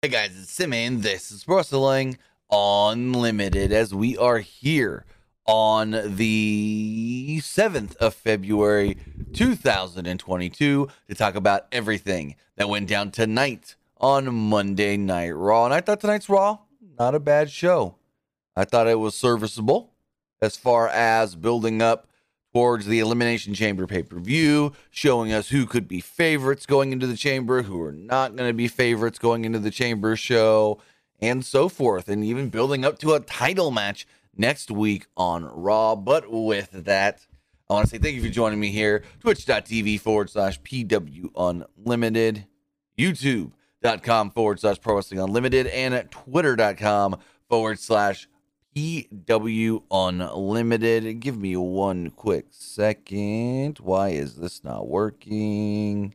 Hey 0.00 0.10
guys, 0.10 0.30
it's 0.40 0.52
Simon. 0.52 1.00
This 1.00 1.32
is 1.32 1.48
Wrestling 1.48 2.18
Unlimited 2.52 3.72
as 3.72 3.92
we 3.92 4.16
are 4.16 4.38
here 4.38 5.04
on 5.44 5.90
the 5.90 7.40
7th 7.42 7.96
of 7.96 8.14
February 8.14 8.96
2022 9.32 10.88
to 11.08 11.14
talk 11.16 11.34
about 11.34 11.66
everything 11.72 12.36
that 12.54 12.68
went 12.68 12.86
down 12.86 13.10
tonight 13.10 13.74
on 13.96 14.32
Monday 14.32 14.96
Night 14.96 15.30
Raw. 15.30 15.64
And 15.64 15.74
I 15.74 15.80
thought 15.80 15.98
tonight's 15.98 16.28
Raw, 16.28 16.58
not 16.96 17.16
a 17.16 17.20
bad 17.20 17.50
show. 17.50 17.96
I 18.54 18.66
thought 18.66 18.86
it 18.86 19.00
was 19.00 19.16
serviceable 19.16 19.94
as 20.40 20.56
far 20.56 20.86
as 20.86 21.34
building 21.34 21.82
up 21.82 22.07
towards 22.52 22.86
the 22.86 23.00
Elimination 23.00 23.54
Chamber 23.54 23.86
pay 23.86 24.02
per 24.02 24.18
view, 24.18 24.72
showing 24.90 25.32
us 25.32 25.48
who 25.48 25.66
could 25.66 25.86
be 25.86 26.00
favorites 26.00 26.66
going 26.66 26.92
into 26.92 27.06
the 27.06 27.16
Chamber, 27.16 27.62
who 27.62 27.80
are 27.82 27.92
not 27.92 28.36
going 28.36 28.48
to 28.48 28.54
be 28.54 28.68
favorites 28.68 29.18
going 29.18 29.44
into 29.44 29.58
the 29.58 29.70
Chamber 29.70 30.16
show, 30.16 30.80
and 31.20 31.44
so 31.44 31.68
forth, 31.68 32.08
and 32.08 32.24
even 32.24 32.48
building 32.48 32.84
up 32.84 32.98
to 33.00 33.14
a 33.14 33.20
title 33.20 33.70
match 33.70 34.06
next 34.36 34.70
week 34.70 35.06
on 35.16 35.44
Raw. 35.44 35.96
But 35.96 36.30
with 36.30 36.70
that, 36.84 37.26
I 37.68 37.74
want 37.74 37.86
to 37.86 37.90
say 37.90 37.98
thank 37.98 38.14
you 38.14 38.22
for 38.22 38.28
joining 38.28 38.60
me 38.60 38.70
here. 38.70 39.04
Twitch.tv 39.20 40.00
forward 40.00 40.30
slash 40.30 40.60
PW 40.62 41.30
Unlimited, 41.36 42.46
YouTube.com 42.98 44.30
forward 44.30 44.60
slash 44.60 44.80
Pro 44.80 44.96
Wrestling 44.96 45.20
Unlimited, 45.20 45.66
and 45.66 45.92
at 45.92 46.10
Twitter.com 46.10 47.18
forward 47.48 47.78
slash 47.78 48.28
PW 48.76 49.82
Unlimited. 49.90 51.20
Give 51.20 51.38
me 51.38 51.56
one 51.56 52.10
quick 52.10 52.46
second. 52.50 53.78
Why 53.78 54.10
is 54.10 54.36
this 54.36 54.62
not 54.62 54.88
working? 54.88 56.14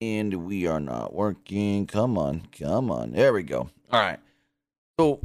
And 0.00 0.44
we 0.44 0.66
are 0.66 0.80
not 0.80 1.14
working. 1.14 1.86
Come 1.86 2.18
on, 2.18 2.48
come 2.58 2.90
on. 2.90 3.12
There 3.12 3.32
we 3.32 3.42
go. 3.42 3.70
All 3.90 4.00
right. 4.00 4.18
So 4.98 5.20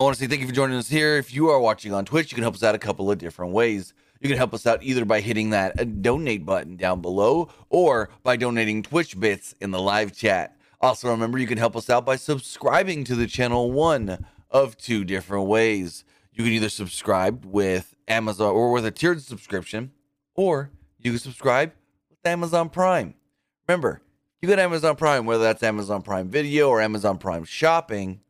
I 0.00 0.04
want 0.04 0.16
to 0.16 0.22
say 0.22 0.26
thank 0.26 0.40
you 0.40 0.46
for 0.46 0.54
joining 0.54 0.76
us 0.76 0.88
here. 0.88 1.16
If 1.16 1.34
you 1.34 1.48
are 1.50 1.60
watching 1.60 1.92
on 1.92 2.04
Twitch, 2.04 2.32
you 2.32 2.36
can 2.36 2.42
help 2.42 2.54
us 2.54 2.62
out 2.62 2.74
a 2.74 2.78
couple 2.78 3.10
of 3.10 3.18
different 3.18 3.52
ways. 3.52 3.94
You 4.20 4.28
can 4.28 4.38
help 4.38 4.54
us 4.54 4.66
out 4.66 4.82
either 4.82 5.04
by 5.04 5.20
hitting 5.20 5.50
that 5.50 5.78
uh, 5.78 5.84
donate 5.84 6.46
button 6.46 6.76
down 6.76 7.02
below 7.02 7.50
or 7.68 8.08
by 8.22 8.36
donating 8.36 8.82
Twitch 8.82 9.20
bits 9.20 9.54
in 9.60 9.70
the 9.70 9.80
live 9.80 10.16
chat. 10.16 10.56
Also, 10.84 11.10
remember 11.10 11.38
you 11.38 11.46
can 11.46 11.56
help 11.56 11.76
us 11.76 11.88
out 11.88 12.04
by 12.04 12.14
subscribing 12.14 13.04
to 13.04 13.14
the 13.14 13.26
channel 13.26 13.72
one 13.72 14.26
of 14.50 14.76
two 14.76 15.02
different 15.02 15.46
ways. 15.46 16.04
You 16.30 16.44
can 16.44 16.52
either 16.52 16.68
subscribe 16.68 17.42
with 17.46 17.94
Amazon 18.06 18.50
or 18.50 18.70
with 18.70 18.84
a 18.84 18.90
tiered 18.90 19.22
subscription, 19.22 19.92
or 20.34 20.72
you 20.98 21.12
can 21.12 21.20
subscribe 21.20 21.72
with 22.10 22.18
Amazon 22.26 22.68
Prime. 22.68 23.14
Remember, 23.66 24.02
you 24.42 24.48
got 24.50 24.58
Amazon 24.58 24.94
Prime, 24.94 25.24
whether 25.24 25.42
that's 25.42 25.62
Amazon 25.62 26.02
Prime 26.02 26.28
Video 26.28 26.68
or 26.68 26.82
Amazon 26.82 27.16
Prime 27.16 27.44
Shopping. 27.44 28.20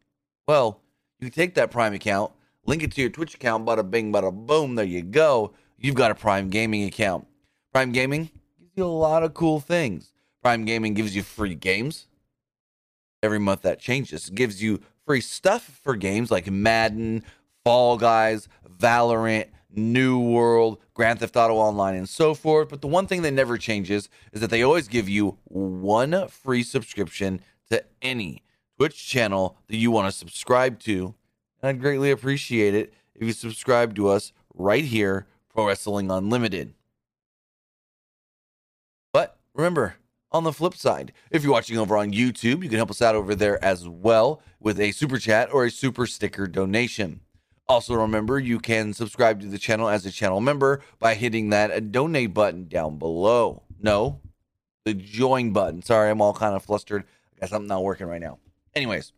Well, 0.46 0.80
you 1.18 1.28
can 1.28 1.34
take 1.34 1.56
that 1.56 1.72
Prime 1.72 1.92
account, 1.92 2.30
link 2.66 2.84
it 2.84 2.92
to 2.92 3.00
your 3.00 3.10
Twitch 3.10 3.34
account, 3.34 3.66
bada 3.66 3.90
bing, 3.90 4.12
bada 4.12 4.32
boom, 4.32 4.76
there 4.76 4.84
you 4.84 5.02
go. 5.02 5.54
You've 5.76 5.96
got 5.96 6.12
a 6.12 6.14
Prime 6.14 6.50
Gaming 6.50 6.84
account. 6.84 7.26
Prime 7.72 7.90
Gaming 7.90 8.30
gives 8.60 8.70
you 8.76 8.84
a 8.84 8.86
lot 8.86 9.24
of 9.24 9.34
cool 9.34 9.58
things. 9.58 10.12
Prime 10.40 10.64
Gaming 10.64 10.94
gives 10.94 11.16
you 11.16 11.24
free 11.24 11.56
games. 11.56 12.06
Every 13.24 13.38
month 13.38 13.62
that 13.62 13.78
changes. 13.78 14.28
It 14.28 14.34
gives 14.34 14.62
you 14.62 14.82
free 15.06 15.22
stuff 15.22 15.80
for 15.82 15.96
games 15.96 16.30
like 16.30 16.50
Madden, 16.50 17.24
Fall 17.64 17.96
Guys, 17.96 18.48
Valorant, 18.78 19.46
New 19.70 20.20
World, 20.20 20.78
Grand 20.92 21.20
Theft 21.20 21.34
Auto 21.34 21.54
Online, 21.54 21.94
and 21.94 22.06
so 22.06 22.34
forth. 22.34 22.68
But 22.68 22.82
the 22.82 22.86
one 22.86 23.06
thing 23.06 23.22
that 23.22 23.30
never 23.30 23.56
changes 23.56 24.10
is 24.34 24.42
that 24.42 24.50
they 24.50 24.62
always 24.62 24.88
give 24.88 25.08
you 25.08 25.38
one 25.44 26.28
free 26.28 26.62
subscription 26.62 27.40
to 27.70 27.82
any 28.02 28.42
Twitch 28.76 29.06
channel 29.06 29.56
that 29.68 29.76
you 29.76 29.90
want 29.90 30.06
to 30.06 30.12
subscribe 30.12 30.78
to. 30.80 31.14
And 31.62 31.70
I'd 31.70 31.80
greatly 31.80 32.10
appreciate 32.10 32.74
it 32.74 32.92
if 33.14 33.26
you 33.26 33.32
subscribe 33.32 33.94
to 33.96 34.08
us 34.08 34.34
right 34.52 34.84
here, 34.84 35.26
Pro 35.48 35.66
Wrestling 35.66 36.10
Unlimited. 36.10 36.74
But 39.14 39.38
remember, 39.54 39.96
on 40.34 40.42
the 40.42 40.52
flip 40.52 40.74
side, 40.74 41.12
if 41.30 41.44
you're 41.44 41.52
watching 41.52 41.78
over 41.78 41.96
on 41.96 42.12
YouTube, 42.12 42.64
you 42.64 42.68
can 42.68 42.72
help 42.72 42.90
us 42.90 43.00
out 43.00 43.14
over 43.14 43.36
there 43.36 43.64
as 43.64 43.88
well 43.88 44.42
with 44.58 44.80
a 44.80 44.90
super 44.90 45.16
chat 45.16 45.48
or 45.52 45.64
a 45.64 45.70
super 45.70 46.06
sticker 46.08 46.48
donation. 46.48 47.20
Also, 47.68 47.94
remember 47.94 48.40
you 48.40 48.58
can 48.58 48.92
subscribe 48.92 49.40
to 49.40 49.46
the 49.46 49.58
channel 49.58 49.88
as 49.88 50.04
a 50.04 50.10
channel 50.10 50.40
member 50.40 50.82
by 50.98 51.14
hitting 51.14 51.50
that 51.50 51.92
donate 51.92 52.34
button 52.34 52.66
down 52.66 52.98
below. 52.98 53.62
No, 53.80 54.20
the 54.84 54.92
join 54.92 55.52
button. 55.52 55.82
Sorry, 55.82 56.10
I'm 56.10 56.20
all 56.20 56.34
kind 56.34 56.56
of 56.56 56.64
flustered. 56.64 57.04
I 57.36 57.40
got 57.40 57.50
something 57.50 57.68
not 57.68 57.84
working 57.84 58.08
right 58.08 58.20
now. 58.20 58.38
Anyways, 58.74 59.12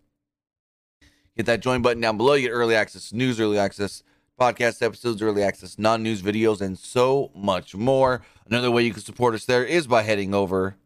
hit 1.34 1.47
that 1.47 1.60
join 1.60 1.81
button 1.81 2.03
down 2.03 2.19
below. 2.19 2.34
You 2.34 2.48
get 2.48 2.54
early 2.54 2.75
access 2.75 3.12
news, 3.15 3.41
early 3.41 3.59
access 3.59 4.03
podcast 4.38 4.83
episodes, 4.83 5.22
early 5.22 5.43
access 5.43 5.78
non 5.78 6.03
news 6.03 6.21
videos, 6.21 6.60
and 6.60 6.78
so 6.78 7.31
much 7.34 7.75
more. 7.75 8.21
Another 8.47 8.71
way 8.71 8.83
you 8.83 8.93
can 8.93 9.03
support 9.03 9.34
us 9.34 9.47
there 9.47 9.65
is 9.65 9.87
by 9.87 10.03
heading 10.03 10.34
over 10.34 10.77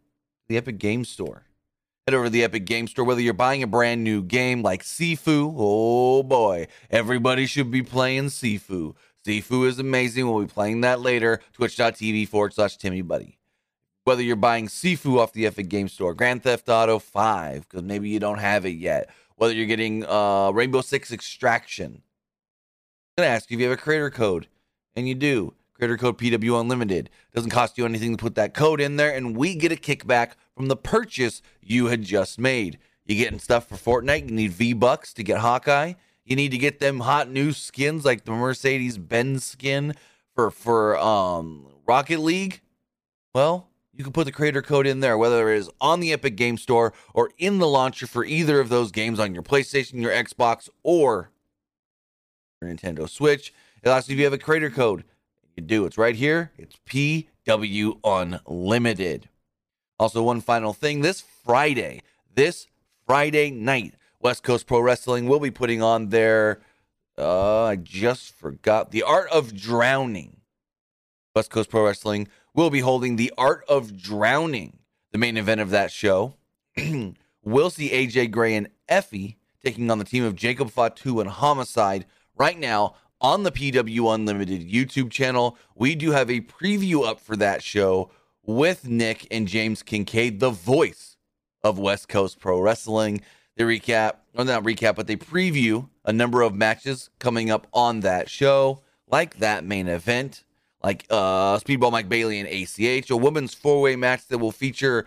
the 0.50 0.56
Epic 0.56 0.78
Game 0.78 1.04
Store. 1.04 1.44
Head 2.06 2.14
over 2.14 2.24
to 2.24 2.30
the 2.30 2.42
Epic 2.42 2.64
Game 2.66 2.88
Store, 2.88 3.04
whether 3.04 3.20
you're 3.20 3.32
buying 3.32 3.62
a 3.62 3.68
brand 3.68 4.02
new 4.02 4.20
game 4.20 4.62
like 4.62 4.82
Sifu, 4.82 5.54
oh 5.56 6.24
boy, 6.24 6.66
everybody 6.90 7.46
should 7.46 7.70
be 7.70 7.82
playing 7.82 8.26
Sifu. 8.26 8.96
Sifu 9.24 9.66
is 9.66 9.78
amazing. 9.78 10.26
We'll 10.26 10.42
be 10.42 10.52
playing 10.52 10.80
that 10.80 11.00
later. 11.00 11.40
Twitch.tv 11.52 12.26
forward 12.26 12.52
slash 12.52 12.76
Timmy 12.76 13.00
Buddy. 13.00 13.38
Whether 14.02 14.22
you're 14.22 14.34
buying 14.34 14.66
Sifu 14.66 15.20
off 15.20 15.32
the 15.32 15.46
Epic 15.46 15.68
Game 15.68 15.86
Store, 15.86 16.14
Grand 16.14 16.42
Theft 16.42 16.68
Auto 16.68 16.98
5, 16.98 17.68
because 17.68 17.84
maybe 17.84 18.08
you 18.08 18.18
don't 18.18 18.38
have 18.38 18.66
it 18.66 18.70
yet. 18.70 19.08
Whether 19.36 19.54
you're 19.54 19.66
getting 19.66 20.04
uh, 20.04 20.50
Rainbow 20.50 20.80
Six 20.80 21.12
Extraction. 21.12 22.02
I'm 23.16 23.22
going 23.22 23.28
to 23.28 23.34
ask 23.34 23.50
you 23.50 23.56
if 23.56 23.60
you 23.60 23.70
have 23.70 23.78
a 23.78 23.80
creator 23.80 24.10
code, 24.10 24.48
and 24.96 25.06
you 25.06 25.14
do. 25.14 25.54
Creator 25.80 25.96
code 25.96 26.18
PW 26.18 26.60
Unlimited. 26.60 27.08
Doesn't 27.34 27.48
cost 27.48 27.78
you 27.78 27.86
anything 27.86 28.14
to 28.14 28.22
put 28.22 28.34
that 28.34 28.52
code 28.52 28.82
in 28.82 28.96
there, 28.96 29.14
and 29.14 29.34
we 29.34 29.54
get 29.54 29.72
a 29.72 29.76
kickback 29.76 30.32
from 30.54 30.66
the 30.66 30.76
purchase 30.76 31.40
you 31.62 31.86
had 31.86 32.02
just 32.02 32.38
made. 32.38 32.78
You're 33.06 33.16
getting 33.16 33.38
stuff 33.38 33.66
for 33.66 33.76
Fortnite? 33.76 34.28
You 34.28 34.34
need 34.34 34.52
V 34.52 34.74
Bucks 34.74 35.14
to 35.14 35.22
get 35.22 35.38
Hawkeye. 35.38 35.94
You 36.22 36.36
need 36.36 36.50
to 36.50 36.58
get 36.58 36.80
them 36.80 37.00
hot 37.00 37.30
new 37.30 37.52
skins 37.52 38.04
like 38.04 38.26
the 38.26 38.32
Mercedes 38.32 38.98
Benz 38.98 39.42
skin 39.42 39.94
for 40.34 40.50
for 40.50 40.98
um 40.98 41.66
Rocket 41.86 42.20
League. 42.20 42.60
Well, 43.34 43.70
you 43.94 44.04
can 44.04 44.12
put 44.12 44.26
the 44.26 44.32
creator 44.32 44.60
code 44.60 44.86
in 44.86 45.00
there, 45.00 45.16
whether 45.16 45.50
it 45.50 45.56
is 45.56 45.70
on 45.80 46.00
the 46.00 46.12
Epic 46.12 46.36
Game 46.36 46.58
Store 46.58 46.92
or 47.14 47.30
in 47.38 47.58
the 47.58 47.66
launcher 47.66 48.06
for 48.06 48.22
either 48.22 48.60
of 48.60 48.68
those 48.68 48.92
games 48.92 49.18
on 49.18 49.32
your 49.32 49.42
PlayStation, 49.42 49.94
your 50.02 50.12
Xbox, 50.12 50.68
or 50.82 51.30
your 52.60 52.70
Nintendo 52.70 53.08
Switch. 53.08 53.54
It 53.82 53.88
asks 53.88 54.10
you 54.10 54.12
if 54.12 54.18
you 54.18 54.24
have 54.26 54.34
a 54.34 54.38
creator 54.38 54.68
code. 54.68 55.04
You 55.60 55.66
do. 55.66 55.84
It's 55.84 55.98
right 55.98 56.16
here. 56.16 56.52
It's 56.56 56.76
PW 56.88 58.00
Unlimited. 58.02 59.28
Also, 59.98 60.22
one 60.22 60.40
final 60.40 60.72
thing 60.72 61.02
this 61.02 61.20
Friday, 61.20 62.00
this 62.34 62.66
Friday 63.06 63.50
night, 63.50 63.92
West 64.20 64.42
Coast 64.42 64.66
Pro 64.66 64.80
Wrestling 64.80 65.28
will 65.28 65.38
be 65.38 65.50
putting 65.50 65.82
on 65.82 66.08
their, 66.08 66.62
uh, 67.18 67.64
I 67.64 67.76
just 67.76 68.32
forgot, 68.32 68.90
The 68.90 69.02
Art 69.02 69.28
of 69.30 69.54
Drowning. 69.54 70.38
West 71.36 71.50
Coast 71.50 71.68
Pro 71.68 71.84
Wrestling 71.84 72.28
will 72.54 72.70
be 72.70 72.80
holding 72.80 73.16
The 73.16 73.30
Art 73.36 73.62
of 73.68 74.00
Drowning, 74.00 74.78
the 75.12 75.18
main 75.18 75.36
event 75.36 75.60
of 75.60 75.68
that 75.68 75.92
show. 75.92 76.36
we'll 77.44 77.68
see 77.68 77.90
AJ 77.90 78.30
Gray 78.30 78.54
and 78.54 78.70
Effy 78.90 79.36
taking 79.62 79.90
on 79.90 79.98
the 79.98 80.04
team 80.04 80.24
of 80.24 80.36
Jacob 80.36 80.70
Fatu 80.70 81.20
and 81.20 81.28
Homicide 81.28 82.06
right 82.34 82.58
now 82.58 82.94
on 83.20 83.42
the 83.42 83.52
PW 83.52 84.14
Unlimited 84.14 84.68
YouTube 84.68 85.10
channel. 85.10 85.56
We 85.74 85.94
do 85.94 86.12
have 86.12 86.30
a 86.30 86.40
preview 86.40 87.06
up 87.06 87.20
for 87.20 87.36
that 87.36 87.62
show 87.62 88.10
with 88.44 88.88
Nick 88.88 89.26
and 89.30 89.46
James 89.46 89.82
Kincaid, 89.82 90.40
the 90.40 90.50
voice 90.50 91.16
of 91.62 91.78
West 91.78 92.08
Coast 92.08 92.40
Pro 92.40 92.60
Wrestling. 92.60 93.20
They 93.56 93.64
recap, 93.64 94.14
or 94.34 94.44
not 94.44 94.64
recap, 94.64 94.96
but 94.96 95.06
they 95.06 95.16
preview 95.16 95.88
a 96.04 96.12
number 96.12 96.42
of 96.42 96.54
matches 96.54 97.10
coming 97.18 97.50
up 97.50 97.66
on 97.72 98.00
that 98.00 98.30
show, 98.30 98.82
like 99.06 99.38
that 99.38 99.64
main 99.64 99.86
event, 99.86 100.44
like 100.82 101.04
uh, 101.10 101.58
Speedball 101.58 101.92
Mike 101.92 102.08
Bailey 102.08 102.40
and 102.40 102.48
ACH, 102.48 103.10
a 103.10 103.16
women's 103.16 103.52
four 103.52 103.82
way 103.82 103.96
match 103.96 104.26
that 104.28 104.38
will 104.38 104.52
feature 104.52 105.06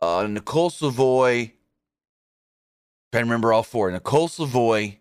uh, 0.00 0.26
Nicole 0.28 0.70
Savoy. 0.70 1.52
Trying 3.10 3.24
to 3.24 3.26
remember 3.26 3.52
all 3.52 3.64
four 3.64 3.90
Nicole 3.90 4.28
Savoy, 4.28 4.99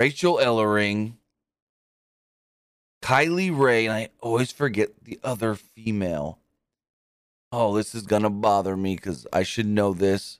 Rachel 0.00 0.36
Ellering, 0.36 1.14
Kylie 3.02 3.56
Rae, 3.56 3.86
and 3.86 3.94
I 3.94 4.08
always 4.20 4.52
forget 4.52 4.90
the 5.02 5.18
other 5.24 5.54
female. 5.54 6.38
Oh, 7.50 7.74
this 7.74 7.94
is 7.94 8.02
gonna 8.04 8.30
bother 8.30 8.76
me 8.76 8.94
because 8.96 9.26
I 9.32 9.42
should 9.42 9.66
know 9.66 9.92
this. 9.92 10.38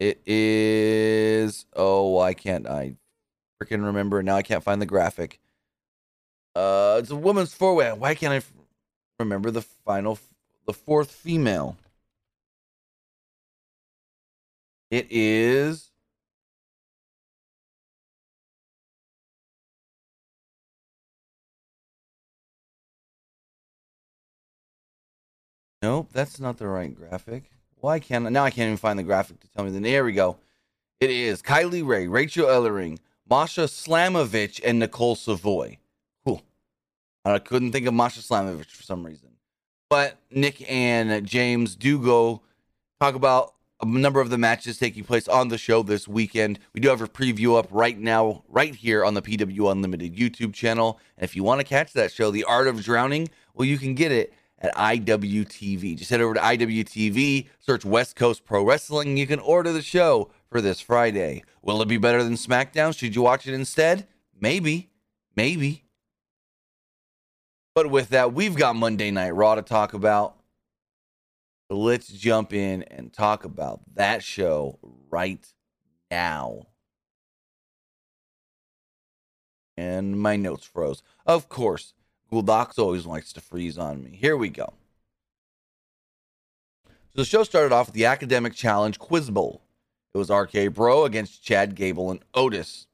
It 0.00 0.20
is. 0.26 1.66
Oh, 1.74 2.18
I 2.18 2.34
can't. 2.34 2.66
I 2.66 2.94
freaking 3.60 3.84
remember 3.84 4.22
now. 4.22 4.36
I 4.36 4.42
can't 4.42 4.64
find 4.64 4.80
the 4.80 4.86
graphic. 4.86 5.40
Uh, 6.54 6.98
it's 7.00 7.10
a 7.10 7.16
woman's 7.16 7.54
four 7.54 7.74
way. 7.74 7.92
Why 7.92 8.14
can't 8.14 8.32
I 8.32 8.36
f- 8.36 8.52
remember 9.20 9.50
the 9.50 9.62
final, 9.62 10.18
the 10.66 10.72
fourth 10.72 11.10
female. 11.10 11.76
It 14.90 15.06
is 15.10 15.90
Nope, 25.82 26.08
that's 26.12 26.40
not 26.40 26.58
the 26.58 26.66
right 26.66 26.94
graphic. 26.94 27.50
Why 27.76 28.00
can't 28.00 28.26
I? 28.26 28.30
now 28.30 28.44
I 28.44 28.50
can't 28.50 28.66
even 28.66 28.76
find 28.76 28.98
the 28.98 29.04
graphic 29.04 29.40
to 29.40 29.48
tell 29.50 29.64
me 29.64 29.70
the 29.70 29.80
There 29.80 30.04
we 30.04 30.12
go. 30.12 30.38
It 31.00 31.10
is 31.10 31.42
Kylie 31.42 31.86
Rae, 31.86 32.08
Rachel 32.08 32.46
Ellering, 32.46 32.98
Masha 33.30 33.62
Slamovich, 33.62 34.60
and 34.64 34.80
Nicole 34.80 35.14
Savoy. 35.14 35.78
Cool. 36.24 36.42
I 37.24 37.38
couldn't 37.38 37.70
think 37.70 37.86
of 37.86 37.94
Masha 37.94 38.20
Slamovich 38.20 38.70
for 38.70 38.82
some 38.82 39.06
reason. 39.06 39.28
But 39.88 40.18
Nick 40.30 40.68
and 40.70 41.24
James 41.24 41.76
do 41.76 42.02
go 42.02 42.42
talk 43.00 43.14
about 43.14 43.54
a 43.80 43.86
number 43.86 44.20
of 44.20 44.30
the 44.30 44.38
matches 44.38 44.78
taking 44.78 45.04
place 45.04 45.28
on 45.28 45.48
the 45.48 45.58
show 45.58 45.84
this 45.84 46.08
weekend. 46.08 46.58
We 46.72 46.80
do 46.80 46.88
have 46.88 47.00
a 47.00 47.06
preview 47.06 47.56
up 47.56 47.68
right 47.70 47.96
now, 47.96 48.42
right 48.48 48.74
here 48.74 49.04
on 49.04 49.14
the 49.14 49.22
PW 49.22 49.70
Unlimited 49.70 50.16
YouTube 50.16 50.52
channel. 50.52 50.98
And 51.16 51.24
if 51.24 51.36
you 51.36 51.44
want 51.44 51.60
to 51.60 51.64
catch 51.64 51.92
that 51.92 52.10
show, 52.10 52.32
The 52.32 52.44
Art 52.44 52.66
of 52.66 52.82
Drowning, 52.82 53.28
well, 53.54 53.66
you 53.66 53.78
can 53.78 53.94
get 53.94 54.10
it 54.10 54.34
at 54.60 54.74
IWTV. 54.74 55.96
Just 55.96 56.10
head 56.10 56.20
over 56.20 56.34
to 56.34 56.40
IWTV, 56.40 57.46
search 57.60 57.84
West 57.84 58.16
Coast 58.16 58.44
Pro 58.44 58.64
Wrestling, 58.64 59.16
you 59.16 59.26
can 59.26 59.38
order 59.38 59.72
the 59.72 59.82
show 59.82 60.30
for 60.50 60.60
this 60.60 60.80
Friday. 60.80 61.44
Will 61.62 61.80
it 61.82 61.88
be 61.88 61.98
better 61.98 62.22
than 62.22 62.34
SmackDown? 62.34 62.96
Should 62.96 63.14
you 63.14 63.22
watch 63.22 63.46
it 63.46 63.54
instead? 63.54 64.06
Maybe. 64.38 64.90
Maybe. 65.36 65.84
But 67.74 67.90
with 67.90 68.08
that, 68.08 68.32
we've 68.32 68.56
got 68.56 68.74
Monday 68.74 69.10
Night 69.10 69.30
Raw 69.30 69.54
to 69.54 69.62
talk 69.62 69.94
about. 69.94 70.36
Let's 71.70 72.08
jump 72.08 72.52
in 72.52 72.82
and 72.84 73.12
talk 73.12 73.44
about 73.44 73.82
that 73.94 74.24
show 74.24 74.78
right 75.10 75.46
now. 76.10 76.62
And 79.76 80.18
my 80.18 80.34
notes 80.34 80.64
froze. 80.64 81.02
Of 81.24 81.48
course, 81.48 81.92
Google 82.30 82.42
Docs 82.42 82.78
always 82.78 83.06
likes 83.06 83.32
to 83.32 83.40
freeze 83.40 83.78
on 83.78 84.02
me. 84.02 84.16
Here 84.20 84.36
we 84.36 84.50
go. 84.50 84.74
So 86.86 87.22
the 87.22 87.24
show 87.24 87.42
started 87.42 87.72
off 87.72 87.86
with 87.86 87.94
the 87.94 88.04
Academic 88.04 88.54
Challenge 88.54 88.98
Quiz 88.98 89.30
Bowl. 89.30 89.62
It 90.14 90.18
was 90.18 90.30
RK 90.30 90.74
Bro 90.74 91.04
against 91.04 91.42
Chad 91.42 91.74
Gable 91.74 92.10
and 92.10 92.20
Otis. 92.34 92.86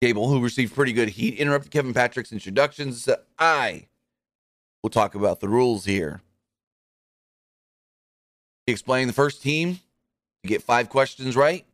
Gable, 0.00 0.28
who 0.28 0.42
received 0.42 0.74
pretty 0.74 0.92
good 0.92 1.10
heat, 1.10 1.34
interrupted 1.34 1.72
Kevin 1.72 1.94
Patrick's 1.94 2.32
introductions 2.32 2.94
and 2.94 3.02
said, 3.02 3.18
I 3.38 3.86
will 4.82 4.90
talk 4.90 5.14
about 5.14 5.40
the 5.40 5.48
rules 5.48 5.84
here. 5.84 6.22
He 8.66 8.72
explained 8.72 9.08
the 9.08 9.14
first 9.14 9.42
team 9.42 9.80
to 10.42 10.48
get 10.48 10.62
five 10.62 10.88
questions 10.88 11.34
right, 11.34 11.66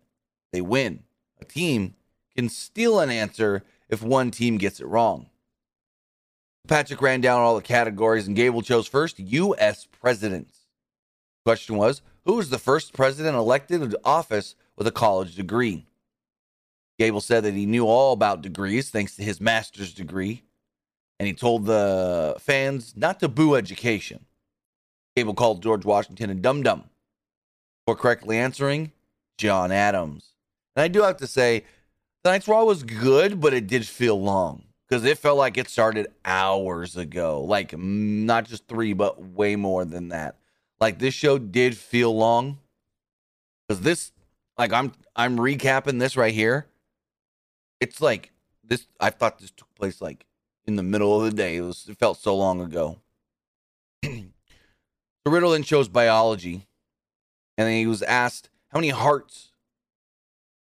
they 0.53 0.61
win. 0.61 1.03
A 1.41 1.45
team 1.45 1.95
can 2.37 2.49
steal 2.49 3.01
an 3.01 3.11
answer 3.11 3.63
if 3.89 4.03
one 4.03 4.31
team 4.31 4.57
gets 4.57 4.81
it 4.81 4.87
wrong. 4.87 5.29
Patrick 6.67 7.03
ran 7.03 7.21
down 7.21 7.41
all 7.41 7.57
the 7.57 7.63
categories, 7.63 8.27
and 8.27 8.35
Gable 8.35 8.63
chose 8.63 8.87
first 8.87 9.19
U.S. 9.19 9.87
presidents. 9.87 10.61
Question 11.45 11.77
was 11.77 12.01
Who 12.25 12.37
was 12.37 12.49
the 12.49 12.59
first 12.59 12.95
president 12.95 13.37
elected 13.37 13.83
into 13.83 14.01
office 14.05 14.55
with 14.77 14.87
a 14.87 14.93
college 14.93 15.35
degree? 15.35 15.87
Gable 16.99 17.21
said 17.21 17.45
that 17.45 17.55
he 17.55 17.67
knew 17.67 17.87
all 17.87 18.13
about 18.13 18.41
degrees 18.41 18.89
thanks 18.89 19.17
to 19.17 19.23
his 19.23 19.41
master's 19.41 19.93
degree, 19.93 20.43
and 21.19 21.27
he 21.27 21.35
told 21.35 21.67
the 21.67 22.35
fans 22.39 22.95
not 22.97 23.21
to 23.21 23.29
boo 23.29 23.57
education. 23.57 24.25
Gable 25.17 25.35
called 25.35 25.63
George 25.63 25.85
Washington 25.85 26.31
a 26.31 26.35
dum 26.35 26.63
dum 26.63 26.85
for 27.87 27.95
correctly 27.95 28.39
answering 28.39 28.91
John 29.37 29.71
Adams. 29.71 30.33
And 30.75 30.83
I 30.83 30.89
do 30.89 31.03
have 31.03 31.19
to 31.19 31.27
say, 31.27 31.65
the 32.23 32.31
Night's 32.31 32.49
Raw 32.49 32.65
was 32.65 32.83
good, 32.85 33.39
but 33.41 33.53
it 33.53 33.67
did 33.67 33.87
feel 33.87 34.21
long 34.21 34.65
because 34.89 35.05
it 35.05 35.19
felt 35.19 35.39
like 35.39 35.57
it 35.57 35.69
started 35.69 36.09
hours 36.25 36.97
ago. 36.97 37.43
Like 37.43 37.71
mm, 37.71 38.25
not 38.25 38.47
just 38.47 38.69
three, 38.69 38.93
but 38.93 39.23
way 39.23 39.57
more 39.57 39.85
than 39.85 40.09
that. 40.09 40.37
Like 40.81 40.99
this 40.99 41.15
show 41.15 41.39
did 41.39 41.77
feel 41.77 42.15
long 42.15 42.59
because 43.67 43.83
this, 43.83 44.13
like 44.59 44.73
I'm 44.73 44.93
I'm 45.17 45.39
recapping 45.39 45.99
this 45.99 46.17
right 46.17 46.35
here. 46.35 46.67
It's 47.81 48.01
like 48.01 48.33
this. 48.63 48.87
I 49.01 49.11
thought 49.11 49.39
this 49.39 49.51
took 49.51 49.73
place 49.75 50.01
like 50.01 50.27
in 50.67 50.77
the 50.77 50.83
middle 50.83 51.17
of 51.19 51.25
the 51.25 51.37
day. 51.37 51.57
It 51.57 51.63
was. 51.63 51.87
It 51.89 51.99
felt 51.99 52.19
so 52.19 52.37
long 52.37 52.61
ago. 52.61 52.99
so 54.05 54.13
Riddle 55.27 55.53
then 55.53 55.63
chose 55.63 55.89
biology, 55.89 56.67
and 57.57 57.69
then 57.69 57.75
he 57.79 57.87
was 57.87 58.03
asked 58.03 58.51
how 58.69 58.79
many 58.79 58.91
hearts 58.91 59.53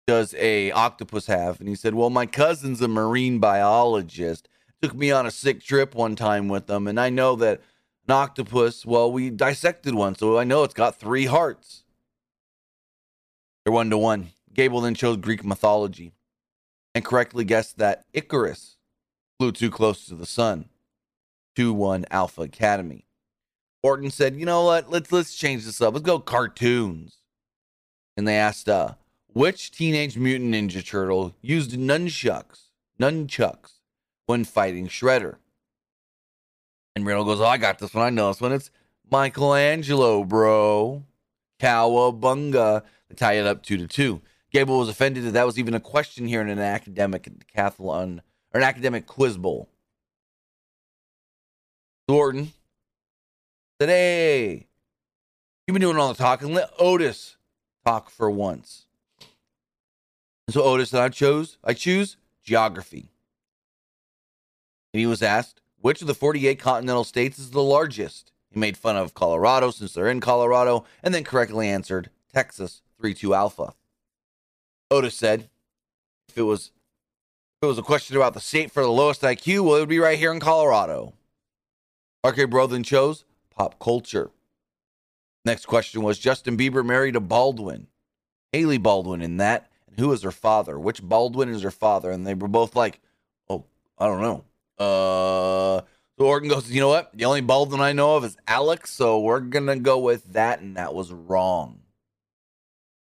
does 0.08 0.34
a 0.38 0.72
octopus 0.72 1.26
have? 1.26 1.60
And 1.60 1.69
he 1.69 1.75
said, 1.75 1.94
Well, 1.94 2.08
my 2.08 2.25
cousin's 2.25 2.81
a 2.81 2.88
marine 2.88 3.38
biologist. 3.38 4.49
Took 4.81 4.94
me 4.94 5.10
on 5.10 5.26
a 5.26 5.31
sick 5.31 5.62
trip 5.62 5.94
one 5.94 6.16
time 6.16 6.49
with 6.49 6.66
them, 6.66 6.87
and 6.87 6.99
I 6.99 7.10
know 7.10 7.37
that 7.37 7.60
an 8.06 8.12
octopus, 8.12 8.87
well, 8.87 9.12
we 9.12 9.28
dissected 9.28 9.94
one, 9.94 10.14
so 10.14 10.38
I 10.38 10.44
know 10.44 10.62
it's 10.64 10.72
got 10.72 10.96
three 10.96 11.26
hearts. 11.26 11.84
They're 13.64 13.72
one 13.72 13.90
to 13.90 13.99
one. 13.99 14.31
Gable 14.55 14.81
then 14.81 14.94
chose 14.94 15.19
Greek 15.19 15.44
mythology 15.44 16.12
and 16.94 17.04
correctly 17.04 17.44
guessed 17.44 17.76
that 17.76 18.04
Icarus 18.14 18.78
flew 19.38 19.52
too 19.52 19.70
close 19.70 20.06
to 20.06 20.14
the 20.14 20.26
sun. 20.26 20.70
2 21.56 21.75
1 21.75 22.06
Alpha 22.11 22.43
Academy. 22.43 23.04
Orton 23.82 24.11
said, 24.11 24.37
you 24.37 24.46
know 24.46 24.64
what? 24.64 24.90
Let's 24.90 25.12
let's 25.12 25.34
change 25.34 25.66
this 25.66 25.82
up. 25.82 25.93
Let's 25.93 26.06
go 26.06 26.19
cartoons. 26.19 27.19
And 28.16 28.26
they 28.26 28.37
asked, 28.37 28.69
uh, 28.69 28.94
which 29.32 29.70
Teenage 29.70 30.16
Mutant 30.16 30.54
Ninja 30.54 30.84
Turtle 30.84 31.34
used 31.40 31.72
nunchucks, 31.72 32.70
nunchucks, 33.00 33.75
when 34.26 34.44
fighting 34.44 34.88
Shredder? 34.88 35.36
And 36.94 37.06
Riddle 37.06 37.25
goes, 37.25 37.40
Oh, 37.40 37.46
I 37.46 37.58
got 37.58 37.78
this 37.78 37.94
one. 37.94 38.04
I 38.04 38.10
know 38.10 38.28
this 38.28 38.40
one. 38.40 38.52
It's 38.52 38.70
Michelangelo, 39.10 40.25
bro. 40.25 41.04
Cowabunga. 41.60 42.82
They 43.08 43.14
tie 43.14 43.34
it 43.34 43.46
up 43.46 43.62
two 43.62 43.76
to 43.78 43.86
two. 43.86 44.20
Gable 44.50 44.78
was 44.78 44.88
offended 44.88 45.25
that 45.25 45.32
that 45.32 45.46
was 45.46 45.58
even 45.58 45.75
a 45.75 45.80
question 45.80 46.26
here 46.26 46.40
in 46.40 46.48
an 46.48 46.58
academic 46.58 47.28
decathlon 47.28 48.20
or 48.52 48.60
an 48.60 48.62
academic 48.62 49.06
quiz 49.06 49.36
bowl. 49.36 49.69
Thornton 52.08 52.52
said, 53.80 53.90
Hey, 53.90 54.66
you've 55.66 55.75
been 55.75 55.82
doing 55.82 55.99
all 55.99 56.08
the 56.08 56.14
talking. 56.14 56.54
Let 56.54 56.70
Otis 56.78 57.37
talk 57.85 58.11
for 58.11 58.30
once. 58.30 58.87
And 60.49 60.55
so 60.55 60.62
Otis 60.62 60.95
and 60.95 61.02
I 61.02 61.11
chose, 61.11 61.59
I 61.62 61.75
choose 61.75 62.17
geography. 62.43 63.11
And 64.95 65.00
he 65.00 65.05
was 65.05 65.23
asked, 65.23 65.61
which 65.78 66.00
of 66.00 66.07
the 66.07 66.14
48 66.14 66.59
continental 66.59 67.05
states 67.05 67.38
is 67.38 67.50
the 67.50 67.62
largest? 67.62 68.33
He 68.50 68.59
made 68.59 68.78
fun 68.78 68.97
of 68.97 69.12
Colorado 69.12 69.71
since 69.71 69.93
they're 69.93 70.09
in 70.09 70.21
Colorado, 70.21 70.87
and 71.02 71.12
then 71.12 71.23
correctly 71.23 71.69
answered 71.69 72.09
Texas 72.33 72.81
3 72.99 73.12
2 73.12 73.35
Alpha. 73.35 73.75
Otis 74.90 75.14
said, 75.14 75.50
if 76.31 76.38
it 76.38 76.43
was 76.45 76.71
if 77.61 77.67
it 77.67 77.67
was 77.67 77.76
a 77.76 77.83
question 77.83 78.17
about 78.17 78.33
the 78.33 78.40
state 78.40 78.71
for 78.71 78.83
the 78.83 78.88
lowest 78.88 79.21
IQ, 79.21 79.67
well, 79.67 79.76
it 79.76 79.81
would 79.81 79.88
be 79.90 79.99
right 79.99 80.19
here 80.19 80.33
in 80.33 80.40
Colorado. 80.40 81.12
RK 82.26 82.49
Bro 82.49 82.69
then 82.69 82.85
chose 82.85 83.26
pop 83.55 83.78
culture. 83.78 84.31
Next 85.45 85.67
question 85.67 86.00
was 86.00 86.19
Justin 86.19 86.57
Bieber 86.57 86.83
married 86.83 87.17
a 87.17 87.21
Baldwin. 87.21 87.88
Hailey 88.55 88.78
Baldwin 88.78 89.21
in 89.21 89.37
that 89.37 89.71
who 89.97 90.12
is 90.12 90.23
her 90.23 90.30
father? 90.30 90.78
Which 90.78 91.02
Baldwin 91.02 91.49
is 91.49 91.62
her 91.62 91.71
father? 91.71 92.11
And 92.11 92.26
they 92.26 92.35
were 92.35 92.49
both 92.49 92.76
like, 92.76 93.00
oh, 93.49 93.64
I 93.99 94.07
don't 94.07 94.21
know. 94.21 94.45
Uh, 94.78 95.83
so 96.18 96.26
Orton 96.26 96.49
goes, 96.49 96.71
you 96.71 96.80
know 96.80 96.88
what? 96.88 97.11
The 97.16 97.25
only 97.25 97.40
Baldwin 97.40 97.80
I 97.80 97.92
know 97.92 98.16
of 98.16 98.25
is 98.25 98.37
Alex, 98.47 98.90
so 98.90 99.21
we're 99.21 99.40
gonna 99.40 99.76
go 99.76 99.99
with 99.99 100.33
that, 100.33 100.61
and 100.61 100.76
that 100.76 100.95
was 100.95 101.12
wrong. 101.12 101.80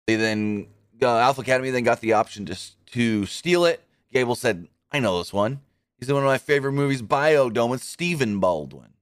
They 0.07 0.15
then 0.15 0.67
uh, 1.01 1.17
Alpha 1.17 1.41
Academy 1.41 1.69
then 1.69 1.83
got 1.83 2.01
the 2.01 2.13
option 2.13 2.45
to 2.47 2.57
to 2.93 3.25
steal 3.25 3.65
it. 3.65 3.83
Gable 4.11 4.35
said, 4.35 4.67
"I 4.91 4.99
know 4.99 5.17
this 5.17 5.31
one. 5.31 5.61
He's 5.97 6.09
in 6.09 6.15
one 6.15 6.23
of 6.23 6.27
my 6.27 6.37
favorite 6.37 6.73
movies, 6.73 7.01
Bio-Dome, 7.01 7.71
with 7.71 7.83
Stephen 7.83 8.39
Baldwin." 8.39 8.93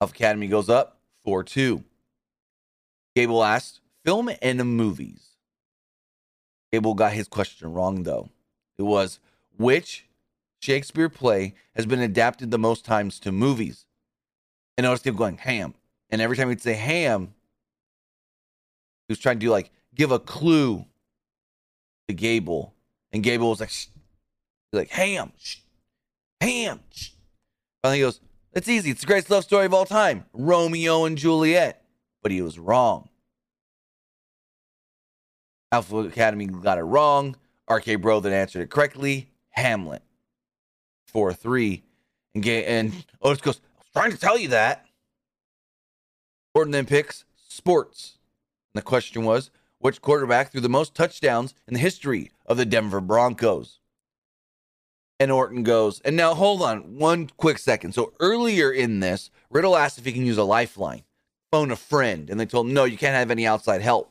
Alpha 0.00 0.14
Academy 0.14 0.46
goes 0.46 0.68
up 0.70 0.98
four 1.24 1.42
two. 1.42 1.84
Gable 3.14 3.44
asked, 3.44 3.80
"Film 4.04 4.30
and 4.40 4.64
movies." 4.76 5.35
Abel 6.72 6.94
got 6.94 7.12
his 7.12 7.28
question 7.28 7.72
wrong, 7.72 8.02
though. 8.02 8.30
It 8.78 8.82
was 8.82 9.20
which 9.56 10.06
Shakespeare 10.60 11.08
play 11.08 11.54
has 11.74 11.86
been 11.86 12.00
adapted 12.00 12.50
the 12.50 12.58
most 12.58 12.84
times 12.84 13.18
to 13.20 13.32
movies? 13.32 13.86
And 14.76 14.84
notice 14.84 15.04
him 15.04 15.16
going 15.16 15.38
ham. 15.38 15.74
And 16.10 16.20
every 16.20 16.36
time 16.36 16.48
he'd 16.48 16.62
say 16.62 16.74
ham, 16.74 17.34
he 19.08 19.12
was 19.12 19.18
trying 19.18 19.38
to 19.40 19.50
like 19.50 19.70
give 19.94 20.10
a 20.10 20.18
clue 20.18 20.84
to 22.08 22.14
Gable. 22.14 22.74
And 23.12 23.22
Gable 23.22 23.50
was 23.50 23.60
like, 23.60 23.70
shh. 23.70 23.86
like 24.72 24.90
ham, 24.90 25.32
shh, 25.38 25.58
ham. 26.40 26.80
Shh. 26.90 27.10
Finally, 27.82 27.98
he 27.98 28.04
goes, 28.04 28.20
It's 28.52 28.68
easy. 28.68 28.90
It's 28.90 29.00
the 29.00 29.06
greatest 29.06 29.30
love 29.30 29.44
story 29.44 29.66
of 29.66 29.74
all 29.74 29.86
time 29.86 30.26
Romeo 30.32 31.04
and 31.04 31.16
Juliet. 31.16 31.82
But 32.22 32.32
he 32.32 32.42
was 32.42 32.58
wrong. 32.58 33.08
Alpha 35.76 35.98
Academy 35.98 36.46
got 36.46 36.78
it 36.78 36.84
wrong. 36.84 37.36
RK 37.70 38.00
Bro 38.00 38.20
then 38.20 38.32
answered 38.32 38.62
it 38.62 38.70
correctly. 38.70 39.28
Hamlet. 39.50 40.02
4 41.08 41.34
3. 41.34 41.82
And, 42.34 42.42
ga- 42.42 42.64
and 42.64 43.04
Otis 43.20 43.42
goes, 43.42 43.60
I 43.74 43.78
was 43.80 43.88
trying 43.92 44.12
to 44.12 44.18
tell 44.18 44.38
you 44.38 44.48
that. 44.48 44.86
Orton 46.54 46.70
then 46.72 46.86
picks 46.86 47.26
sports. 47.36 48.16
And 48.72 48.80
the 48.80 48.86
question 48.86 49.26
was, 49.26 49.50
which 49.78 50.00
quarterback 50.00 50.50
threw 50.50 50.62
the 50.62 50.70
most 50.70 50.94
touchdowns 50.94 51.52
in 51.68 51.74
the 51.74 51.80
history 51.80 52.30
of 52.46 52.56
the 52.56 52.64
Denver 52.64 53.02
Broncos? 53.02 53.80
And 55.20 55.30
Orton 55.30 55.62
goes, 55.62 56.00
and 56.06 56.16
now 56.16 56.32
hold 56.32 56.62
on 56.62 56.98
one 56.98 57.28
quick 57.36 57.58
second. 57.58 57.92
So 57.92 58.14
earlier 58.18 58.72
in 58.72 59.00
this, 59.00 59.30
Riddle 59.50 59.76
asked 59.76 59.98
if 59.98 60.06
he 60.06 60.12
can 60.12 60.24
use 60.24 60.38
a 60.38 60.42
lifeline, 60.42 61.02
phone 61.52 61.70
a 61.70 61.76
friend, 61.76 62.30
and 62.30 62.40
they 62.40 62.46
told 62.46 62.66
him, 62.66 62.72
no, 62.72 62.84
you 62.84 62.96
can't 62.96 63.14
have 63.14 63.30
any 63.30 63.46
outside 63.46 63.82
help. 63.82 64.10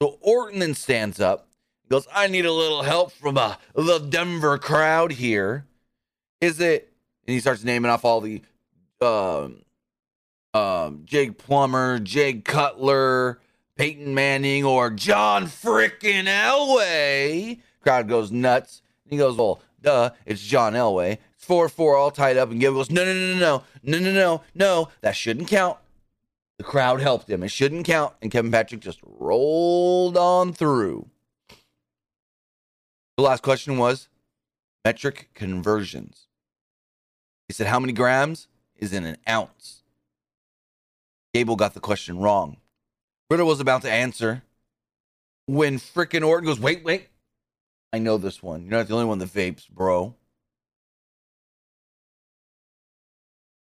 So 0.00 0.16
Orton 0.20 0.60
then 0.60 0.74
stands 0.74 1.20
up, 1.20 1.48
goes, 1.88 2.06
I 2.14 2.28
need 2.28 2.46
a 2.46 2.52
little 2.52 2.82
help 2.82 3.10
from 3.10 3.36
uh, 3.36 3.56
the 3.74 3.98
Denver 3.98 4.56
crowd 4.56 5.12
here. 5.12 5.66
Is 6.40 6.60
it? 6.60 6.92
And 7.26 7.34
he 7.34 7.40
starts 7.40 7.64
naming 7.64 7.90
off 7.90 8.04
all 8.04 8.20
the 8.20 8.40
um, 9.00 9.62
um, 10.54 11.02
Jake 11.04 11.36
Plummer, 11.36 11.98
Jake 11.98 12.44
Cutler, 12.44 13.40
Peyton 13.74 14.14
Manning, 14.14 14.64
or 14.64 14.90
John 14.90 15.46
frickin' 15.46 16.26
Elway. 16.26 17.58
Crowd 17.80 18.08
goes 18.08 18.30
nuts. 18.30 18.82
He 19.10 19.16
goes, 19.16 19.36
well, 19.36 19.60
duh, 19.82 20.10
it's 20.24 20.42
John 20.42 20.74
Elway. 20.74 21.18
It's 21.34 21.44
4 21.44 21.68
4 21.68 21.96
all 21.96 22.10
tied 22.12 22.36
up. 22.36 22.52
And 22.52 22.60
Gable 22.60 22.76
goes, 22.76 22.90
no, 22.90 23.04
no, 23.04 23.12
no, 23.12 23.36
no, 23.36 23.62
no, 23.82 23.98
no, 23.98 24.12
no, 24.12 24.42
no, 24.54 24.88
that 25.00 25.16
shouldn't 25.16 25.48
count. 25.48 25.78
The 26.58 26.64
crowd 26.64 27.00
helped 27.00 27.30
him. 27.30 27.42
It 27.42 27.50
shouldn't 27.50 27.86
count. 27.86 28.14
And 28.20 28.30
Kevin 28.30 28.50
Patrick 28.50 28.80
just 28.80 28.98
rolled 29.02 30.16
on 30.16 30.52
through. 30.52 31.08
The 33.16 33.22
last 33.22 33.42
question 33.42 33.78
was 33.78 34.08
metric 34.84 35.30
conversions. 35.34 36.26
He 37.46 37.54
said, 37.54 37.68
How 37.68 37.78
many 37.78 37.92
grams 37.92 38.48
is 38.76 38.92
in 38.92 39.04
an 39.04 39.16
ounce? 39.28 39.82
Gable 41.32 41.56
got 41.56 41.74
the 41.74 41.80
question 41.80 42.18
wrong. 42.18 42.56
Riddle 43.30 43.46
was 43.46 43.60
about 43.60 43.82
to 43.82 43.90
answer 43.90 44.42
when 45.46 45.78
frickin' 45.78 46.26
Orton 46.26 46.46
goes, 46.46 46.60
Wait, 46.60 46.84
wait. 46.84 47.08
I 47.92 47.98
know 47.98 48.18
this 48.18 48.42
one. 48.42 48.62
You're 48.62 48.72
not 48.72 48.88
the 48.88 48.94
only 48.94 49.06
one 49.06 49.18
that 49.18 49.28
vapes, 49.28 49.68
bro. 49.68 50.14